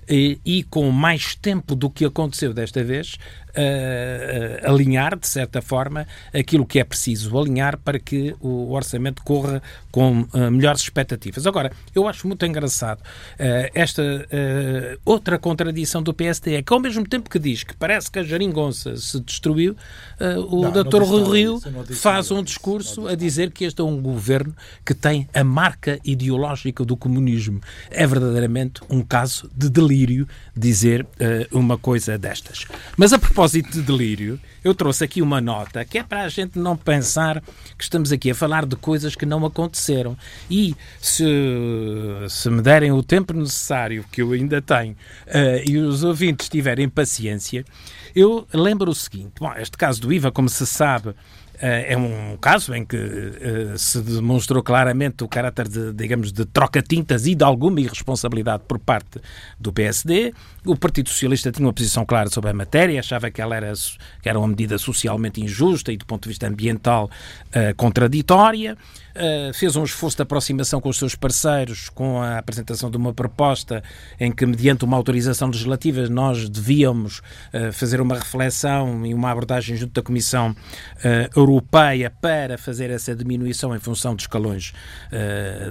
[0.08, 6.06] e, e, com mais tempo do que aconteceu desta vez, uh, alinhar, de certa forma,
[6.32, 11.46] aquilo que é preciso alinhar para que o orçamento corra com uh, melhores expectativas.
[11.46, 14.02] Agora, eu acho muito engraçado uh, esta
[15.04, 18.22] outra contradição do PSD, é que ao mesmo tempo que diz que parece que a
[18.22, 19.76] jaringonça se destruiu,
[20.48, 21.02] o não, Dr.
[21.02, 21.60] Rui Rio
[21.94, 26.84] faz um discurso a dizer que este é um governo que tem a marca ideológica
[26.84, 27.60] do comunismo.
[27.90, 31.06] É verdadeiramente um caso de delírio dizer
[31.50, 32.66] uma coisa destas.
[32.96, 36.28] Mas a propósito propósito de delírio, eu trouxe aqui uma nota que é para a
[36.28, 37.40] gente não pensar
[37.76, 40.18] que estamos aqui a falar de coisas que não aconteceram.
[40.50, 41.24] E se,
[42.28, 44.94] se me derem o tempo necessário, que eu ainda tenho,
[45.28, 47.64] uh, e os ouvintes tiverem paciência,
[48.12, 51.14] eu lembro o seguinte: bom, este caso do IVA, como se sabe,
[51.60, 57.26] é um caso em que uh, se demonstrou claramente o caráter de, digamos, de troca-tintas
[57.26, 59.20] e de alguma irresponsabilidade por parte
[59.58, 60.32] do PSD.
[60.64, 63.72] O Partido Socialista tinha uma posição clara sobre a matéria, achava que ela era,
[64.22, 67.10] que era uma medida socialmente injusta e, do ponto de vista ambiental,
[67.48, 68.76] uh, contraditória.
[69.16, 73.12] Uh, fez um esforço de aproximação com os seus parceiros com a apresentação de uma
[73.12, 73.82] proposta
[74.20, 77.20] em que, mediante uma autorização legislativa, nós devíamos
[77.72, 83.74] fazer uma reflexão e uma abordagem junto da Comissão uh, Europeia para fazer essa diminuição
[83.74, 84.72] em função dos escalões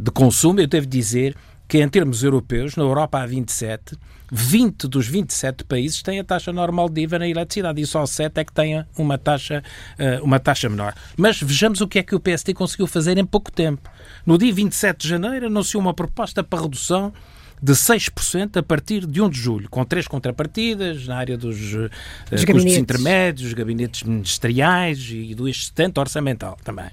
[0.01, 0.59] de consumo.
[0.59, 1.35] Eu devo dizer
[1.67, 3.97] que, em termos europeus, na Europa há 27,
[4.31, 8.39] 20 dos 27 países têm a taxa normal de IVA na eletricidade e só 7
[8.39, 9.63] é que têm uma taxa,
[9.99, 10.93] uh, uma taxa menor.
[11.17, 13.89] Mas vejamos o que é que o PSD conseguiu fazer em pouco tempo.
[14.25, 17.13] No dia 27 de janeiro anunciou uma proposta para redução
[17.61, 21.89] de 6% a partir de 1 de julho, com três contrapartidas na área dos, uh,
[22.29, 26.89] custos intermédios, gabinetes ministeriais e do excedente orçamental também.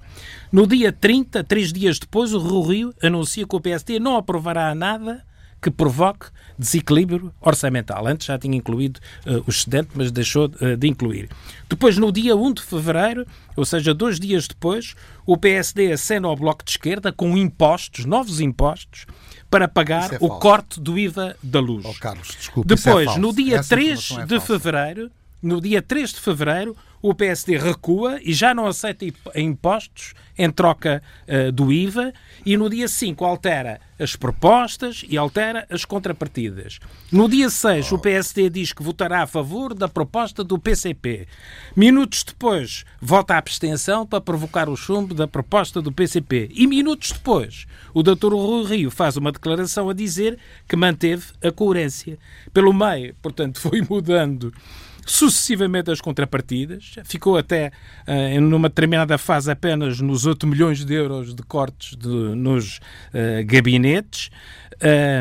[0.50, 4.74] No dia 30, três dias depois, o Rio Rio anuncia que o PSD não aprovará
[4.74, 5.22] nada
[5.60, 6.26] que provoque
[6.58, 8.06] desequilíbrio orçamental.
[8.06, 11.30] Antes já tinha incluído uh, o excedente, mas deixou uh, de incluir.
[11.68, 16.36] Depois, no dia 1 de fevereiro, ou seja, dois dias depois, o PSD acena ao
[16.36, 19.06] Bloco de Esquerda com impostos, novos impostos,
[19.50, 21.84] para pagar é o corte do IVA da luz.
[21.84, 25.10] Oh, Carlos, desculpe, é Depois, é no dia Essa 3 é de fevereiro,
[25.42, 29.04] no dia 3 de fevereiro, o PSD recua e já não aceita
[29.36, 32.14] impostos em troca uh, do IVA
[32.46, 36.78] e no dia 5 altera as propostas e altera as contrapartidas.
[37.12, 37.96] No dia 6 oh.
[37.96, 41.28] o PSD diz que votará a favor da proposta do PCP.
[41.76, 46.50] Minutos depois vota a abstenção para provocar o chumbo da proposta do PCP.
[46.54, 48.32] E minutos depois o Dr.
[48.32, 52.18] Rui Rio faz uma declaração a dizer que manteve a coerência.
[52.54, 54.54] Pelo meio, portanto, foi mudando
[55.06, 57.72] sucessivamente as contrapartidas, ficou até
[58.06, 63.44] uh, numa determinada fase apenas nos 8 milhões de euros de cortes de, nos uh,
[63.46, 64.30] gabinetes.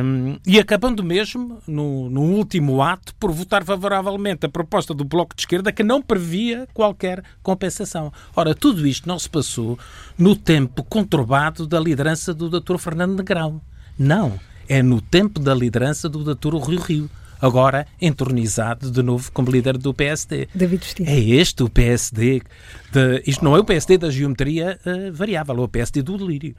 [0.04, 5.36] Um, e acabando mesmo, no, no, último ato, por votar favoravelmente a proposta do Bloco
[5.36, 8.12] de Esquerda que não previa qualquer compensação.
[8.36, 9.78] Ora, tudo isto não se passou
[10.18, 12.78] no tempo conturbado da liderança do Dr.
[12.78, 13.62] Fernando Negrão.
[13.98, 16.56] Não, é no tempo da liderança do Dr.
[16.56, 17.10] Rio Rio
[17.44, 20.48] agora entronizado de novo como líder do PSD.
[20.56, 22.42] David É este o PSD.
[22.90, 26.56] De, isto não é o PSD da geometria uh, variável, é o PSD do delírio.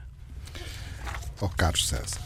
[1.41, 2.21] Oh, Carlos César,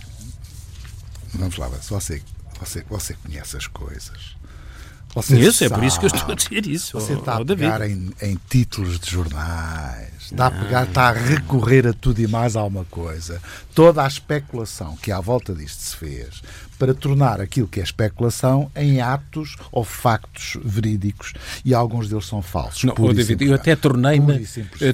[1.33, 2.21] vamos lá, você,
[2.59, 4.37] você, você conhece as coisas.
[5.15, 6.99] Você Conheço, sabe, é por isso que eu estou a dizer isso.
[6.99, 11.87] Você está a pegar em, em, títulos de jornais, está a pegar, está a recorrer
[11.87, 13.41] a tudo e mais alguma coisa.
[13.73, 16.43] Toda a especulação que à volta disto se fez
[16.79, 21.33] para tornar aquilo que é especulação em atos ou factos verídicos
[21.65, 22.85] e alguns deles são falsos.
[22.85, 24.45] Não, oh, David, eu até tornei-me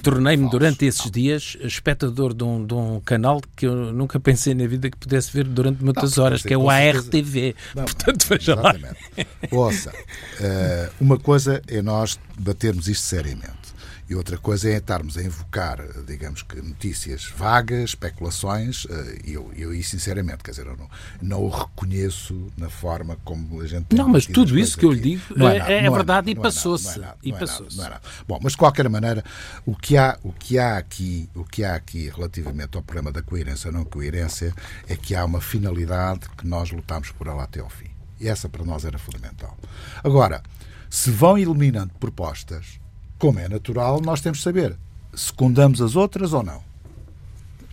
[0.01, 4.65] tornei durante esses dias espectador de um, de um canal que eu nunca pensei na
[4.65, 7.55] vida que pudesse ver durante muitas não, horas, que é o ARTV.
[7.75, 8.95] Não, Portanto, veja exatamente.
[9.17, 9.25] lá.
[9.51, 13.64] Ouça, uh, uma coisa é nós batermos isto seriamente.
[14.07, 19.51] E outra coisa é estarmos a invocar, digamos que, notícias vagas, especulações, eh, e eu,
[19.55, 20.89] eu, sinceramente, quer dizer, eu não,
[21.19, 23.95] não o reconheço na forma como a gente.
[23.95, 27.01] Não, mas tudo isso que eu lhe digo é, é, é, é verdade e passou-se.
[27.23, 27.81] E passou-se.
[28.27, 29.23] Bom, mas de qualquer maneira,
[29.65, 33.23] o que, há, o, que há aqui, o que há aqui relativamente ao problema da
[33.23, 34.53] coerência ou não coerência
[34.87, 37.89] é que há uma finalidade que nós lutamos por ela até ao fim.
[38.19, 39.57] E essa para nós era fundamental.
[40.03, 40.43] Agora,
[40.89, 42.79] se vão eliminando propostas
[43.17, 44.75] como é natural, nós temos de saber
[45.13, 46.63] se secundamos as outras ou não.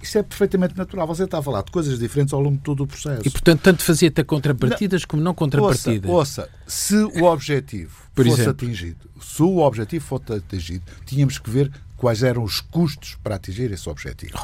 [0.02, 1.06] Isso é perfeitamente natural.
[1.06, 3.22] Você está a falar de coisas diferentes ao longo de todo o processo.
[3.24, 6.10] E, portanto, tanto fazia ter contrapartidas não, como não contrapartidas.
[6.10, 8.66] Ouça, ouça, se o objetivo Por fosse exemplo.
[8.66, 13.70] atingido, se o objetivo fosse atingido, tínhamos que ver quais eram os custos para atingir
[13.70, 14.36] esse objetivo.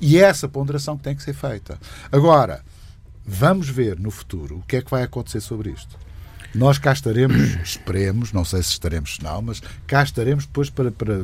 [0.00, 1.78] E é essa ponderação que tem que ser feita.
[2.10, 2.64] Agora,
[3.26, 5.98] vamos ver no futuro o que é que vai acontecer sobre isto.
[6.54, 11.20] Nós cá estaremos, esperemos, não sei se estaremos não, mas cá estaremos depois para, para,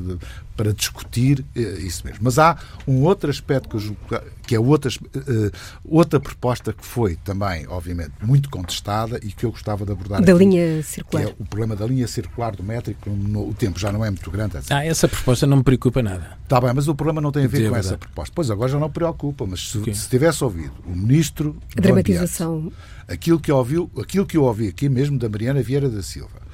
[0.57, 2.21] para discutir eh, isso mesmo.
[2.23, 4.01] Mas há um outro aspecto que, eu julgo,
[4.49, 5.53] que é outra, uh,
[5.85, 10.23] outra proposta que foi também, obviamente, muito contestada e que eu gostava de abordar.
[10.23, 11.27] Da aqui, linha circular.
[11.27, 13.11] Que é o problema da linha circular do métrico.
[13.11, 14.57] No, o tempo já não é muito grande.
[14.57, 14.73] Assim.
[14.73, 16.39] Ah, essa proposta não me preocupa nada.
[16.43, 18.33] Está bem, mas o problema não tem a ver com essa proposta.
[18.35, 21.55] Pois agora já não preocupa, mas se, se tivesse ouvido o ministro.
[21.77, 22.55] A dramatização.
[22.55, 26.48] Ambiente, aquilo que, ouviu, aquilo que eu ouvi aqui mesmo da Mariana Vieira da Silva,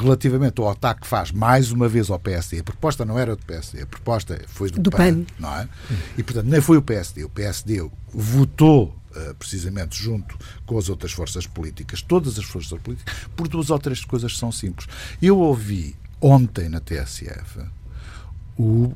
[0.00, 3.44] relativamente ao ataque que faz mais uma vez ao PSD, a proposta não era do
[3.44, 5.68] PSD, a proposta foi do, do PAN, PAN, não é?
[6.16, 7.24] E, portanto, nem foi o PSD.
[7.24, 13.14] O PSD votou uh, precisamente junto com as outras forças políticas, todas as forças políticas,
[13.36, 14.88] por duas ou três coisas que são simples.
[15.20, 17.60] Eu ouvi ontem na TSF
[18.58, 18.92] o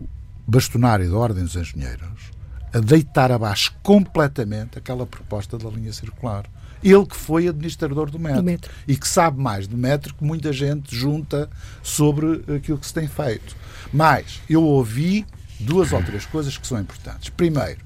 [0.47, 2.33] bastonário da Ordem dos Engenheiros
[2.73, 6.47] a deitar abaixo completamente aquela proposta da linha circular.
[6.83, 10.25] Ele que foi administrador do metro, do metro, e que sabe mais do metro que
[10.25, 11.49] muita gente junta
[11.83, 13.57] sobre aquilo que se tem feito.
[13.93, 15.27] Mas eu ouvi
[15.61, 17.29] duas ou três coisas que são importantes.
[17.31, 17.81] Primeiro,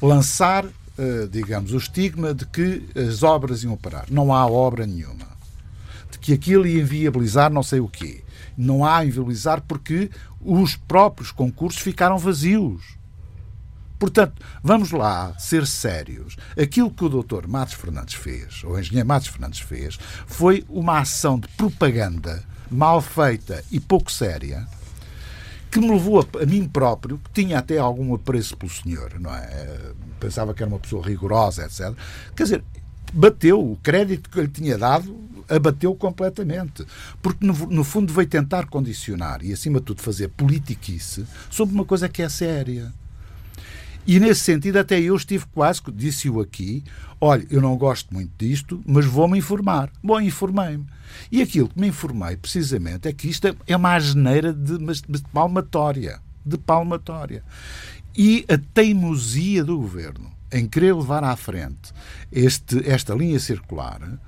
[0.00, 0.64] lançar,
[0.98, 4.06] eh, digamos, o estigma de que as obras iam parar.
[4.10, 5.28] Não há obra nenhuma.
[6.10, 8.22] De que aquilo ia inviabilizar não sei o quê.
[8.56, 12.99] Não há inviabilizar porque os próprios concursos ficaram vazios.
[14.00, 16.34] Portanto, vamos lá ser sérios.
[16.58, 21.00] Aquilo que o doutor Matos Fernandes fez, ou o engenheiro Matos Fernandes fez, foi uma
[21.00, 24.66] ação de propaganda mal feita e pouco séria,
[25.70, 29.34] que me levou a, a, mim próprio, que tinha até algum apreço pelo senhor, não
[29.34, 29.92] é?
[30.18, 31.94] Pensava que era uma pessoa rigorosa, etc.
[32.34, 32.64] Quer dizer,
[33.12, 35.14] bateu o crédito que eu lhe tinha dado,
[35.46, 36.86] abateu completamente.
[37.20, 41.84] Porque, no, no, fundo, veio tentar condicionar e, acima de tudo, fazer politiquice sobre uma
[41.84, 42.90] coisa que é séria.
[44.10, 46.82] E nesse sentido, até eu estive quase, disse-o aqui,
[47.20, 49.88] olha, eu não gosto muito disto, mas vou-me informar.
[50.02, 50.84] Bom, informei-me.
[51.30, 56.18] E aquilo que me informei, precisamente, é que isto é uma asneira de, de palmatória.
[56.44, 57.44] De palmatória.
[58.12, 61.92] E a teimosia do governo em querer levar à frente
[62.32, 64.18] este, esta linha circular,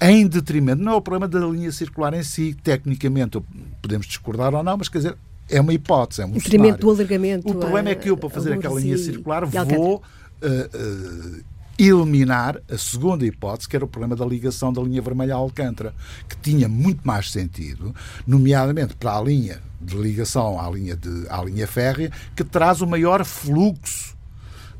[0.00, 3.40] em detrimento, não é o problema da linha circular em si, tecnicamente
[3.80, 5.16] podemos discordar ou não, mas quer dizer,
[5.48, 7.48] é uma hipótese, é um Detrimento do alargamento.
[7.48, 11.44] O problema é que eu, para fazer aquela linha circular, vou uh, uh,
[11.78, 15.94] eliminar a segunda hipótese, que era o problema da ligação da linha vermelha a Alcântara,
[16.28, 17.94] que tinha muito mais sentido,
[18.26, 22.86] nomeadamente para a linha de ligação à linha, de, à linha férrea, que traz o
[22.86, 24.16] maior fluxo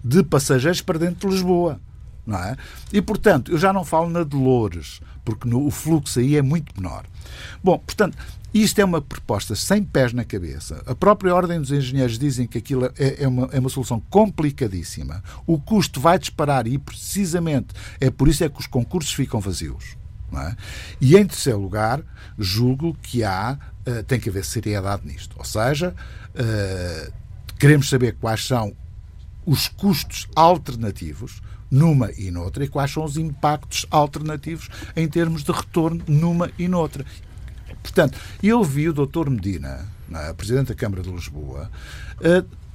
[0.02, 1.80] de passageiros para dentro de Lisboa.
[2.26, 2.56] Não é?
[2.92, 6.78] E, portanto, eu já não falo na Dolores, porque no, o fluxo aí é muito
[6.78, 7.06] menor.
[7.64, 8.18] Bom, portanto,
[8.52, 10.82] isto é uma proposta sem pés na cabeça.
[10.86, 15.22] A própria Ordem dos Engenheiros dizem que aquilo é, é, uma, é uma solução complicadíssima.
[15.46, 17.68] O custo vai disparar e, precisamente,
[18.00, 19.96] é por isso é que os concursos ficam vazios.
[20.32, 20.56] É?
[21.00, 22.02] E, em terceiro lugar,
[22.38, 25.34] julgo que há, uh, tem que haver seriedade nisto.
[25.38, 25.94] Ou seja,
[26.34, 27.12] uh,
[27.58, 28.74] queremos saber quais são
[29.44, 35.52] os custos alternativos numa e noutra e quais são os impactos alternativos em termos de
[35.52, 37.04] retorno numa e noutra.
[37.92, 39.30] Portanto, eu vi o Dr.
[39.30, 41.70] Medina, é, Presidente da Câmara de Lisboa,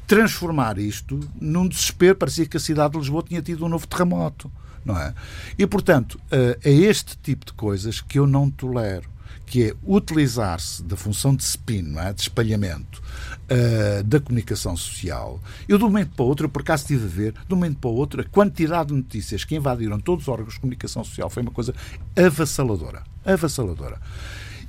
[0.06, 2.16] transformar isto num desespero.
[2.16, 4.52] Parecia que a cidade de Lisboa tinha tido um novo terremoto.
[4.86, 5.14] Não é?
[5.58, 9.14] E, portanto, é este tipo de coisas que eu não tolero
[9.46, 12.14] que é utilizar-se da função de spin, é?
[12.14, 13.02] de espalhamento,
[13.44, 15.40] uh, da comunicação social.
[15.68, 17.58] Eu, de um momento para o outro, eu por acaso tive a ver, de um
[17.58, 21.04] momento para o outro, a quantidade de notícias que invadiram todos os órgãos de comunicação
[21.04, 21.74] social foi uma coisa
[22.16, 23.04] avassaladora.
[23.26, 24.00] Avassaladora.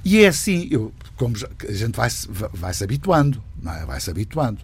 [0.05, 2.11] E é assim, eu, como a gente vai,
[2.53, 3.87] vai se habituando, não é?
[3.87, 4.61] vai se habituando.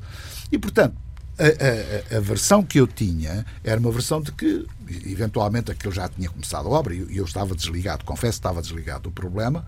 [0.52, 0.94] E, portanto,
[1.38, 4.66] a, a, a, versão que eu tinha era uma versão de que,
[5.06, 9.04] eventualmente, aquilo já tinha começado a obra e eu, estava desligado, confesso que estava desligado
[9.04, 9.64] do problema,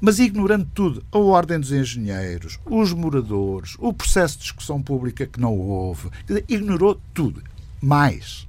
[0.00, 5.40] mas ignorando tudo, a ordem dos engenheiros, os moradores, o processo de discussão pública que
[5.40, 6.10] não houve,
[6.48, 7.42] ignorou tudo.
[7.80, 8.48] Mais,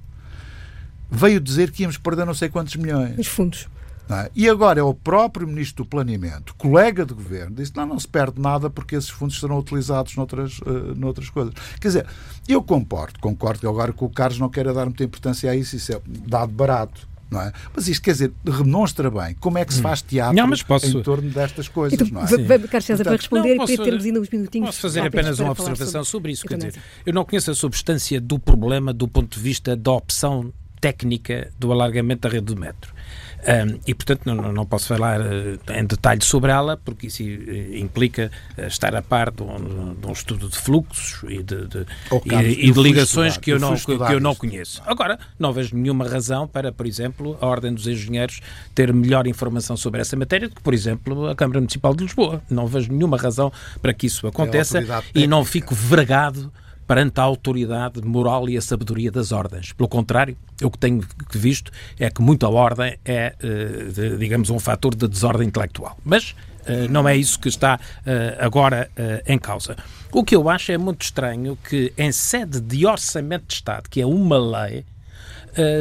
[1.12, 3.18] veio dizer que íamos perder não sei quantos milhões.
[3.20, 3.68] Os fundos.
[4.10, 4.32] É?
[4.34, 8.08] E agora é o próprio Ministro do Planeamento, colega de governo, disse: não, não se
[8.08, 11.54] perde nada porque esses fundos serão utilizados noutras, uh, noutras coisas.
[11.80, 12.06] Quer dizer,
[12.48, 15.76] eu concordo, concordo que agora que o Carlos não quer dar muita importância a isso,
[15.76, 17.08] isso é dado barato.
[17.30, 17.52] Não é?
[17.76, 20.98] Mas isto quer dizer, demonstra bem como é que se faz teatro não, posso...
[20.98, 22.00] em torno destas coisas.
[22.00, 22.60] Então, não é?
[22.60, 24.70] Carlos César, para responder não, e para termos ainda uns minutinhos.
[24.70, 26.48] Posso fazer apenas uma observação sobre, sobre isso.
[26.48, 30.54] Quer dizer, eu não conheço a substância do problema do ponto de vista da opção
[30.80, 32.94] técnica do alargamento da rede do metro.
[33.40, 37.76] Um, e, portanto, não, não posso falar uh, em detalhe sobre ela, porque isso uh,
[37.78, 41.86] implica uh, estar a par de um, de um, estudo de fluxos e de, de,
[42.26, 44.82] e, e de ligações estudar, que, eu não, que, que eu não conheço.
[44.86, 48.42] Agora, não vejo nenhuma razão para, por exemplo, a Ordem dos Engenheiros
[48.74, 52.42] ter melhor informação sobre essa matéria do que, por exemplo, a Câmara Municipal de Lisboa.
[52.50, 56.52] Não vejo nenhuma razão para que isso aconteça e não fico vergado
[56.88, 59.74] perante a autoridade moral e a sabedoria das ordens.
[59.74, 64.96] Pelo contrário, o que tenho visto é que muita ordem é, eh, digamos, um fator
[64.96, 65.98] de desordem intelectual.
[66.06, 66.34] Mas
[66.66, 68.90] eh, não é isso que está eh, agora
[69.26, 69.76] em causa.
[70.12, 74.00] O que eu acho é muito estranho que, em sede de orçamento de Estado, que
[74.02, 74.86] é uma lei,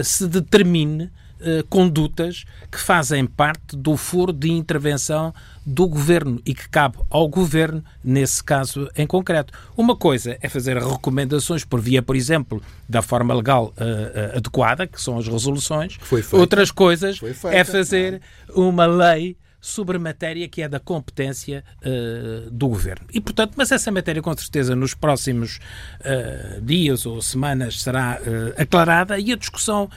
[0.02, 5.34] se determine eh, condutas que fazem parte do foro de intervenção
[5.66, 9.52] do governo e que cabe ao governo nesse caso em concreto.
[9.76, 15.00] Uma coisa é fazer recomendações por via, por exemplo, da forma legal uh, adequada, que
[15.00, 15.98] são as resoluções.
[16.32, 17.20] Outras coisas
[17.50, 18.22] é fazer
[18.54, 19.36] uma lei
[19.66, 23.04] sobre matéria que é da competência uh, do Governo.
[23.12, 25.58] E, portanto, mas essa matéria, com certeza, nos próximos
[26.00, 29.90] uh, dias ou semanas será uh, aclarada e a discussão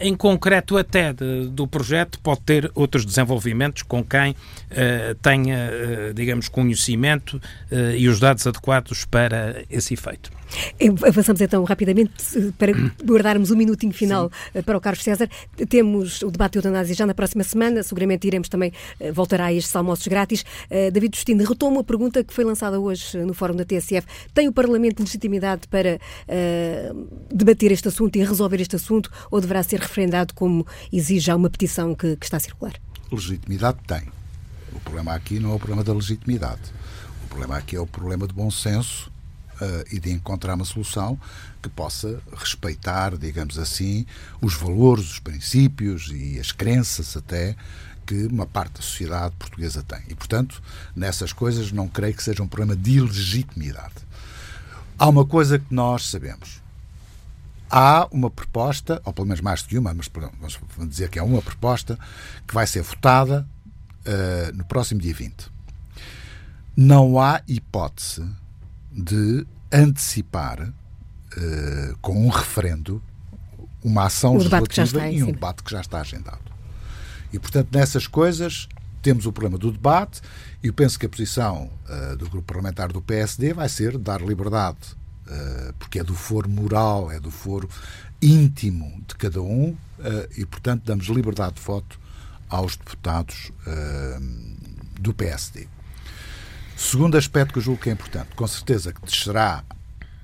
[0.00, 4.34] em concreto até de, do projeto pode ter outros desenvolvimentos com quem
[5.20, 5.70] tenha,
[6.14, 7.40] digamos, conhecimento
[7.96, 10.30] e os dados adequados para esse efeito.
[11.06, 12.12] Avançamos então rapidamente
[12.58, 12.72] para
[13.04, 14.62] guardarmos um minutinho final Sim.
[14.62, 15.28] para o Carlos César.
[15.68, 18.72] Temos o debate de eutanásia já na próxima semana, seguramente iremos também
[19.04, 20.44] eh, voltar a estes almoços grátis.
[20.70, 24.06] Eh, David Justino, retomo a pergunta que foi lançada hoje no Fórum da TSF.
[24.32, 25.98] Tem o Parlamento legitimidade para
[27.32, 31.50] debater este assunto e resolver este assunto ou deverá ser referendado como exige já uma
[31.50, 32.74] petição que, que está a circular?
[33.10, 34.02] Legitimidade tem.
[34.72, 36.62] O problema aqui não é o problema da legitimidade.
[37.24, 39.10] O problema aqui é o problema de bom senso
[39.60, 41.18] uh, e de encontrar uma solução
[41.62, 44.04] que possa respeitar, digamos assim,
[44.40, 47.56] os valores, os princípios e as crenças até
[48.04, 50.00] que uma parte da sociedade portuguesa tem.
[50.08, 50.62] E, portanto,
[50.94, 53.94] nessas coisas não creio que seja um problema de ilegitimidade.
[54.98, 56.62] Há uma coisa que nós sabemos.
[57.70, 60.08] Há uma proposta, ou pelo menos mais do que uma, mas
[60.76, 61.98] vamos dizer que é uma proposta,
[62.46, 63.46] que vai ser votada
[64.06, 65.50] uh, no próximo dia 20.
[66.76, 68.24] Não há hipótese
[68.92, 73.02] de antecipar uh, com um referendo
[73.82, 76.53] uma ação legislativa e um debate que já está agendado.
[77.34, 78.68] E, portanto, nessas coisas
[79.02, 80.22] temos o problema do debate
[80.62, 84.20] e eu penso que a posição uh, do grupo parlamentar do PSD vai ser dar
[84.20, 84.78] liberdade,
[85.26, 87.68] uh, porque é do foro moral, é do foro
[88.22, 89.76] íntimo de cada um uh,
[90.36, 91.98] e, portanto, damos liberdade de voto
[92.48, 93.50] aos deputados
[95.00, 95.66] do PSD.
[96.76, 99.64] Segundo aspecto que eu julgo que é importante, com certeza que descerá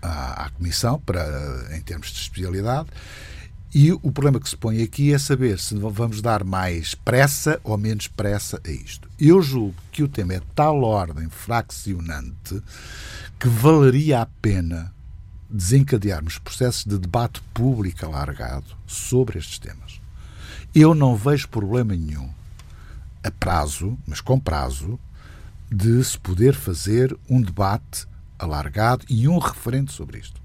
[0.00, 2.88] à, à Comissão para, em termos de especialidade.
[3.72, 7.78] E o problema que se põe aqui é saber se vamos dar mais pressa ou
[7.78, 9.08] menos pressa a isto.
[9.16, 12.60] Eu julgo que o tema é de tal ordem fraccionante
[13.38, 14.92] que valeria a pena
[15.48, 20.00] desencadearmos processos de debate público alargado sobre estes temas.
[20.74, 22.28] Eu não vejo problema nenhum,
[23.22, 24.98] a prazo, mas com prazo,
[25.70, 28.04] de se poder fazer um debate
[28.36, 30.40] alargado e um referendo sobre isto.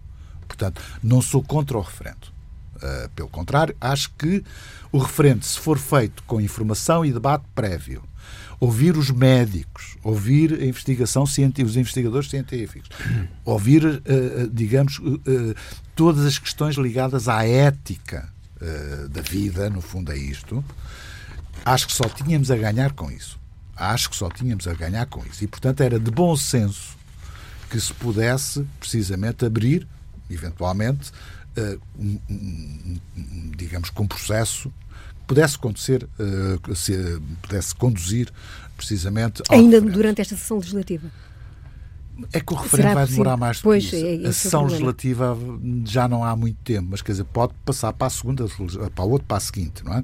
[0.47, 2.34] Portanto, não sou contra o referendo.
[2.85, 4.43] Uh, pelo contrário, acho que
[4.91, 8.03] o referendo, se for feito com informação e debate prévio,
[8.59, 12.89] ouvir os médicos, ouvir a investigação os investigadores científicos,
[13.43, 14.01] ouvir, uh,
[14.53, 15.55] digamos, uh,
[15.95, 18.33] todas as questões ligadas à ética
[19.09, 20.63] da vida, no fundo é isto,
[21.63, 23.37] acho que só tínhamos a ganhar com isso.
[23.75, 25.43] Acho que só tínhamos a ganhar com isso.
[25.43, 26.97] E, portanto, era de bom senso
[27.69, 29.85] que se pudesse, precisamente, abrir,
[30.29, 31.11] eventualmente,
[31.97, 36.93] um, um, um, digamos, com um processo que pudesse acontecer, uh, se,
[37.41, 38.31] pudesse conduzir,
[38.77, 39.41] precisamente.
[39.49, 39.91] Ainda referendo.
[39.91, 41.09] durante esta sessão legislativa?
[42.31, 44.25] É que o referendo vai demorar mais do pois, que isso.
[44.25, 45.37] É, a sessão é legislativa
[45.85, 49.07] já não há muito tempo, mas quer dizer, pode passar para a segunda, para a
[49.07, 50.03] outra, para a seguinte, não é?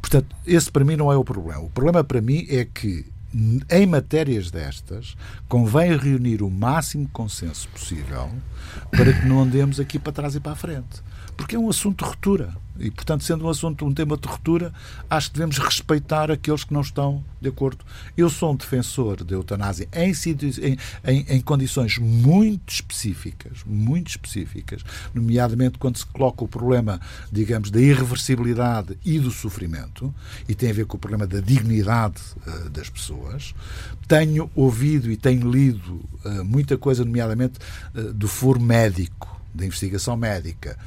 [0.00, 1.60] Portanto, esse para mim não é o problema.
[1.60, 5.16] O problema para mim é que em matérias destas,
[5.48, 8.30] convém reunir o máximo consenso possível
[8.90, 11.02] para que não andemos aqui para trás e para a frente.
[11.40, 12.54] Porque é um assunto de ruptura.
[12.78, 14.72] E, portanto, sendo um assunto, um tema de ruptura,
[15.08, 17.82] acho que devemos respeitar aqueles que não estão de acordo.
[18.14, 20.12] Eu sou um defensor da eutanásia em,
[21.04, 24.82] em, em condições muito específicas, muito específicas,
[25.14, 27.00] nomeadamente quando se coloca o problema,
[27.32, 30.14] digamos, da irreversibilidade e do sofrimento,
[30.46, 33.54] e tem a ver com o problema da dignidade uh, das pessoas.
[34.06, 37.58] Tenho ouvido e tenho lido uh, muita coisa, nomeadamente
[37.94, 40.78] uh, do foro médico, da investigação médica,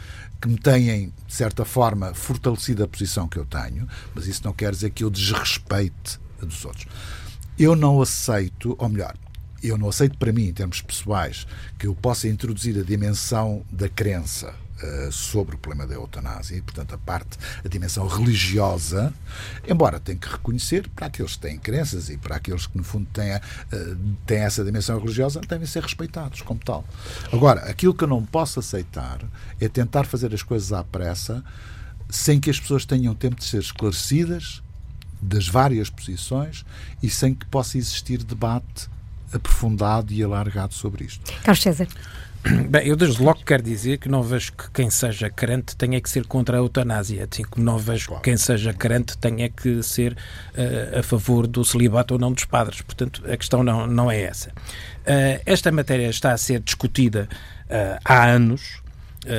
[0.43, 4.51] que me têm, de certa forma, fortalecido a posição que eu tenho, mas isso não
[4.51, 6.85] quer dizer que eu desrespeite a dos outros.
[7.57, 9.15] Eu não aceito, ou melhor,
[9.63, 11.47] eu não aceito para mim, em termos pessoais,
[11.79, 16.61] que eu possa introduzir a dimensão da crença eh, sobre o problema da eutanásia, e,
[16.61, 19.13] portanto, a parte, a dimensão religiosa,
[19.65, 23.07] embora tenha que reconhecer, para aqueles que têm crenças e para aqueles que, no fundo,
[23.13, 23.39] têm, uh,
[24.25, 26.83] têm essa dimensão religiosa, devem ser respeitados como tal.
[27.31, 29.21] Agora, aquilo que eu não posso aceitar
[29.57, 31.41] é tentar fazer as coisas à pressa
[32.09, 34.61] sem que as pessoas tenham tempo de ser esclarecidas
[35.21, 36.65] das várias posições
[37.01, 38.89] e sem que possa existir debate
[39.31, 41.31] aprofundado e alargado sobre isto.
[41.41, 41.87] Carlos César.
[42.69, 46.09] Bem, eu desde logo quero dizer que não vejo que quem seja crente tenha que
[46.09, 48.21] ser contra a eutanásia, assim como não vejo claro.
[48.21, 52.43] que quem seja crente tenha que ser uh, a favor do celibato ou não dos
[52.45, 52.81] padres.
[52.81, 54.49] Portanto, a questão não, não é essa.
[54.49, 57.29] Uh, esta matéria está a ser discutida
[57.65, 58.81] uh, há anos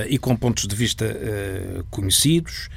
[0.09, 1.05] e com pontos de vista
[1.91, 2.71] conhecidos.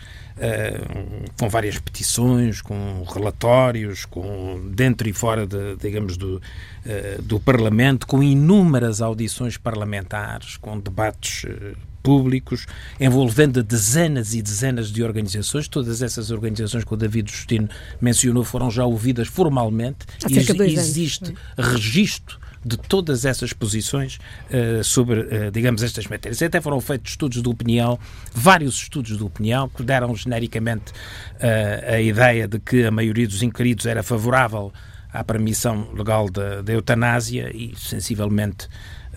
[1.40, 8.06] Com várias petições, com relatórios, com dentro e fora, de, digamos, do, uh, do Parlamento,
[8.06, 12.66] com inúmeras audições parlamentares, com debates uh, públicos,
[13.00, 15.68] envolvendo dezenas e dezenas de organizações.
[15.68, 17.68] Todas essas organizações que o David Justino
[18.00, 20.06] mencionou foram já ouvidas formalmente.
[20.30, 21.26] e existe
[21.58, 21.74] anos.
[21.74, 24.20] registro de todas essas posições
[24.52, 26.42] uh, sobre, uh, digamos, estas matérias.
[26.42, 27.98] Até foram feitos estudos de opinião,
[28.34, 33.42] vários estudos de opinião, que deram genericamente uh, a ideia de que a maioria dos
[33.42, 34.72] inquiridos era favorável
[35.12, 38.68] à permissão legal da eutanásia e, sensivelmente,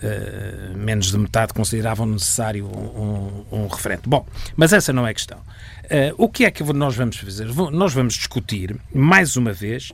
[0.03, 4.09] Uh, menos de metade consideravam necessário um, um, referente.
[4.09, 4.25] Bom,
[4.55, 5.37] mas essa não é a questão.
[5.37, 7.45] Uh, o que é que nós vamos fazer?
[7.71, 9.91] Nós vamos discutir, mais uma vez,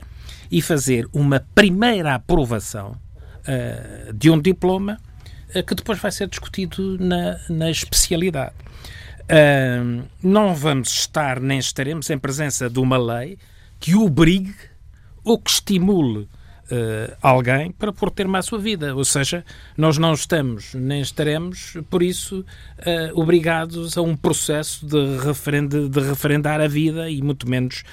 [0.50, 2.96] e fazer uma primeira aprovação
[3.48, 5.00] uh, de um diploma
[5.66, 8.54] que depois vai ser discutido na, na especialidade.
[10.22, 13.38] não vamos estar nem estaremos em presença de uma lei
[13.80, 14.54] que obrigue
[15.24, 16.28] ou que estimule
[17.22, 18.94] alguém para pôr termo à sua vida.
[18.94, 19.42] Ou seja,
[19.74, 22.44] nós não estamos nem estaremos, por isso,
[23.14, 27.84] obrigados a um processo de, de referendar a vida e muito menos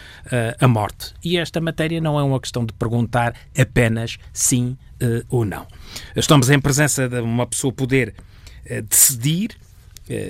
[0.59, 1.13] a morte.
[1.23, 4.77] E esta matéria não é uma questão de perguntar apenas sim
[5.29, 5.67] ou não.
[6.15, 8.15] Estamos em presença de uma pessoa poder
[8.89, 9.57] decidir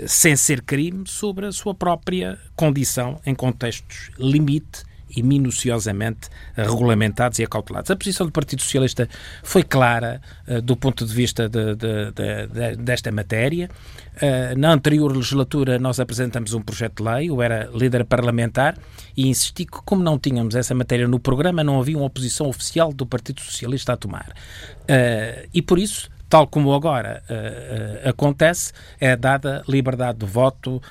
[0.07, 7.43] sem ser crime sobre a sua própria condição em contextos limite e minuciosamente regulamentados e
[7.43, 7.91] acautelados.
[7.91, 9.07] A posição do Partido Socialista
[9.43, 13.69] foi clara uh, do ponto de vista de, de, de, desta matéria.
[14.15, 18.77] Uh, na anterior legislatura nós apresentamos um projeto de lei, eu era líder parlamentar
[19.15, 22.93] e insisti que como não tínhamos essa matéria no programa, não havia uma oposição oficial
[22.93, 24.29] do Partido Socialista a tomar.
[24.29, 30.77] Uh, e por isso tal como agora uh, uh, acontece, é dada liberdade de voto
[30.77, 30.81] uh,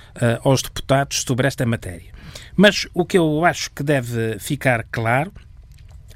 [0.48, 2.13] aos deputados sobre esta matéria.
[2.56, 5.32] Mas o que eu acho que deve ficar claro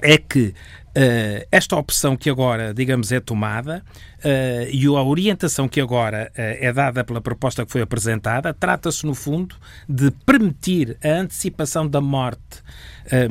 [0.01, 3.83] é que uh, esta opção que agora, digamos, é tomada
[4.19, 9.05] uh, e a orientação que agora uh, é dada pela proposta que foi apresentada, trata-se,
[9.05, 9.57] no fundo,
[9.89, 12.63] de permitir a antecipação da morte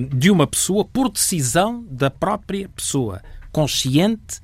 [0.10, 4.41] de uma pessoa por decisão da própria pessoa, consciente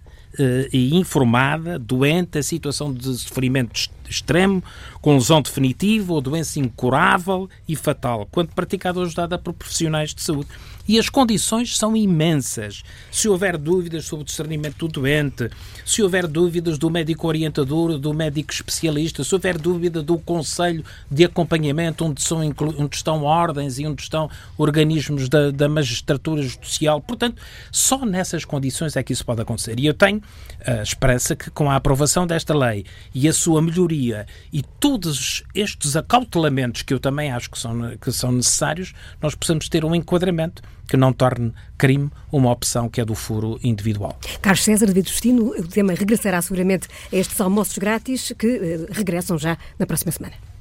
[0.71, 4.63] e informada, doente, a situação de sofrimento extremo,
[5.01, 10.21] com lesão definitiva ou doença incurável e fatal, quando praticada ou ajudada por profissionais de
[10.21, 10.49] saúde.
[10.86, 12.84] E as condições são imensas.
[13.09, 15.49] Se houver dúvidas sobre o discernimento do doente,
[15.86, 21.23] se houver dúvidas do médico orientador, do médico especialista, se houver dúvida do conselho de
[21.23, 22.39] acompanhamento, onde, são,
[22.77, 26.99] onde estão ordens e onde estão organismos da, da magistratura judicial.
[26.99, 29.79] Portanto, só nessas condições é que isso pode acontecer.
[29.79, 30.21] E eu tenho
[30.65, 35.95] a esperança que, com a aprovação desta lei e a sua melhoria e todos estes
[35.95, 40.61] acautelamentos que eu também acho que são, que são necessários, nós possamos ter um enquadramento
[40.88, 44.17] que não torne crime uma opção que é do furo individual.
[44.41, 49.38] Carlos César de Justino, o tema regressará seguramente a estes almoços grátis que uh, regressam
[49.38, 50.52] já na próxima semana.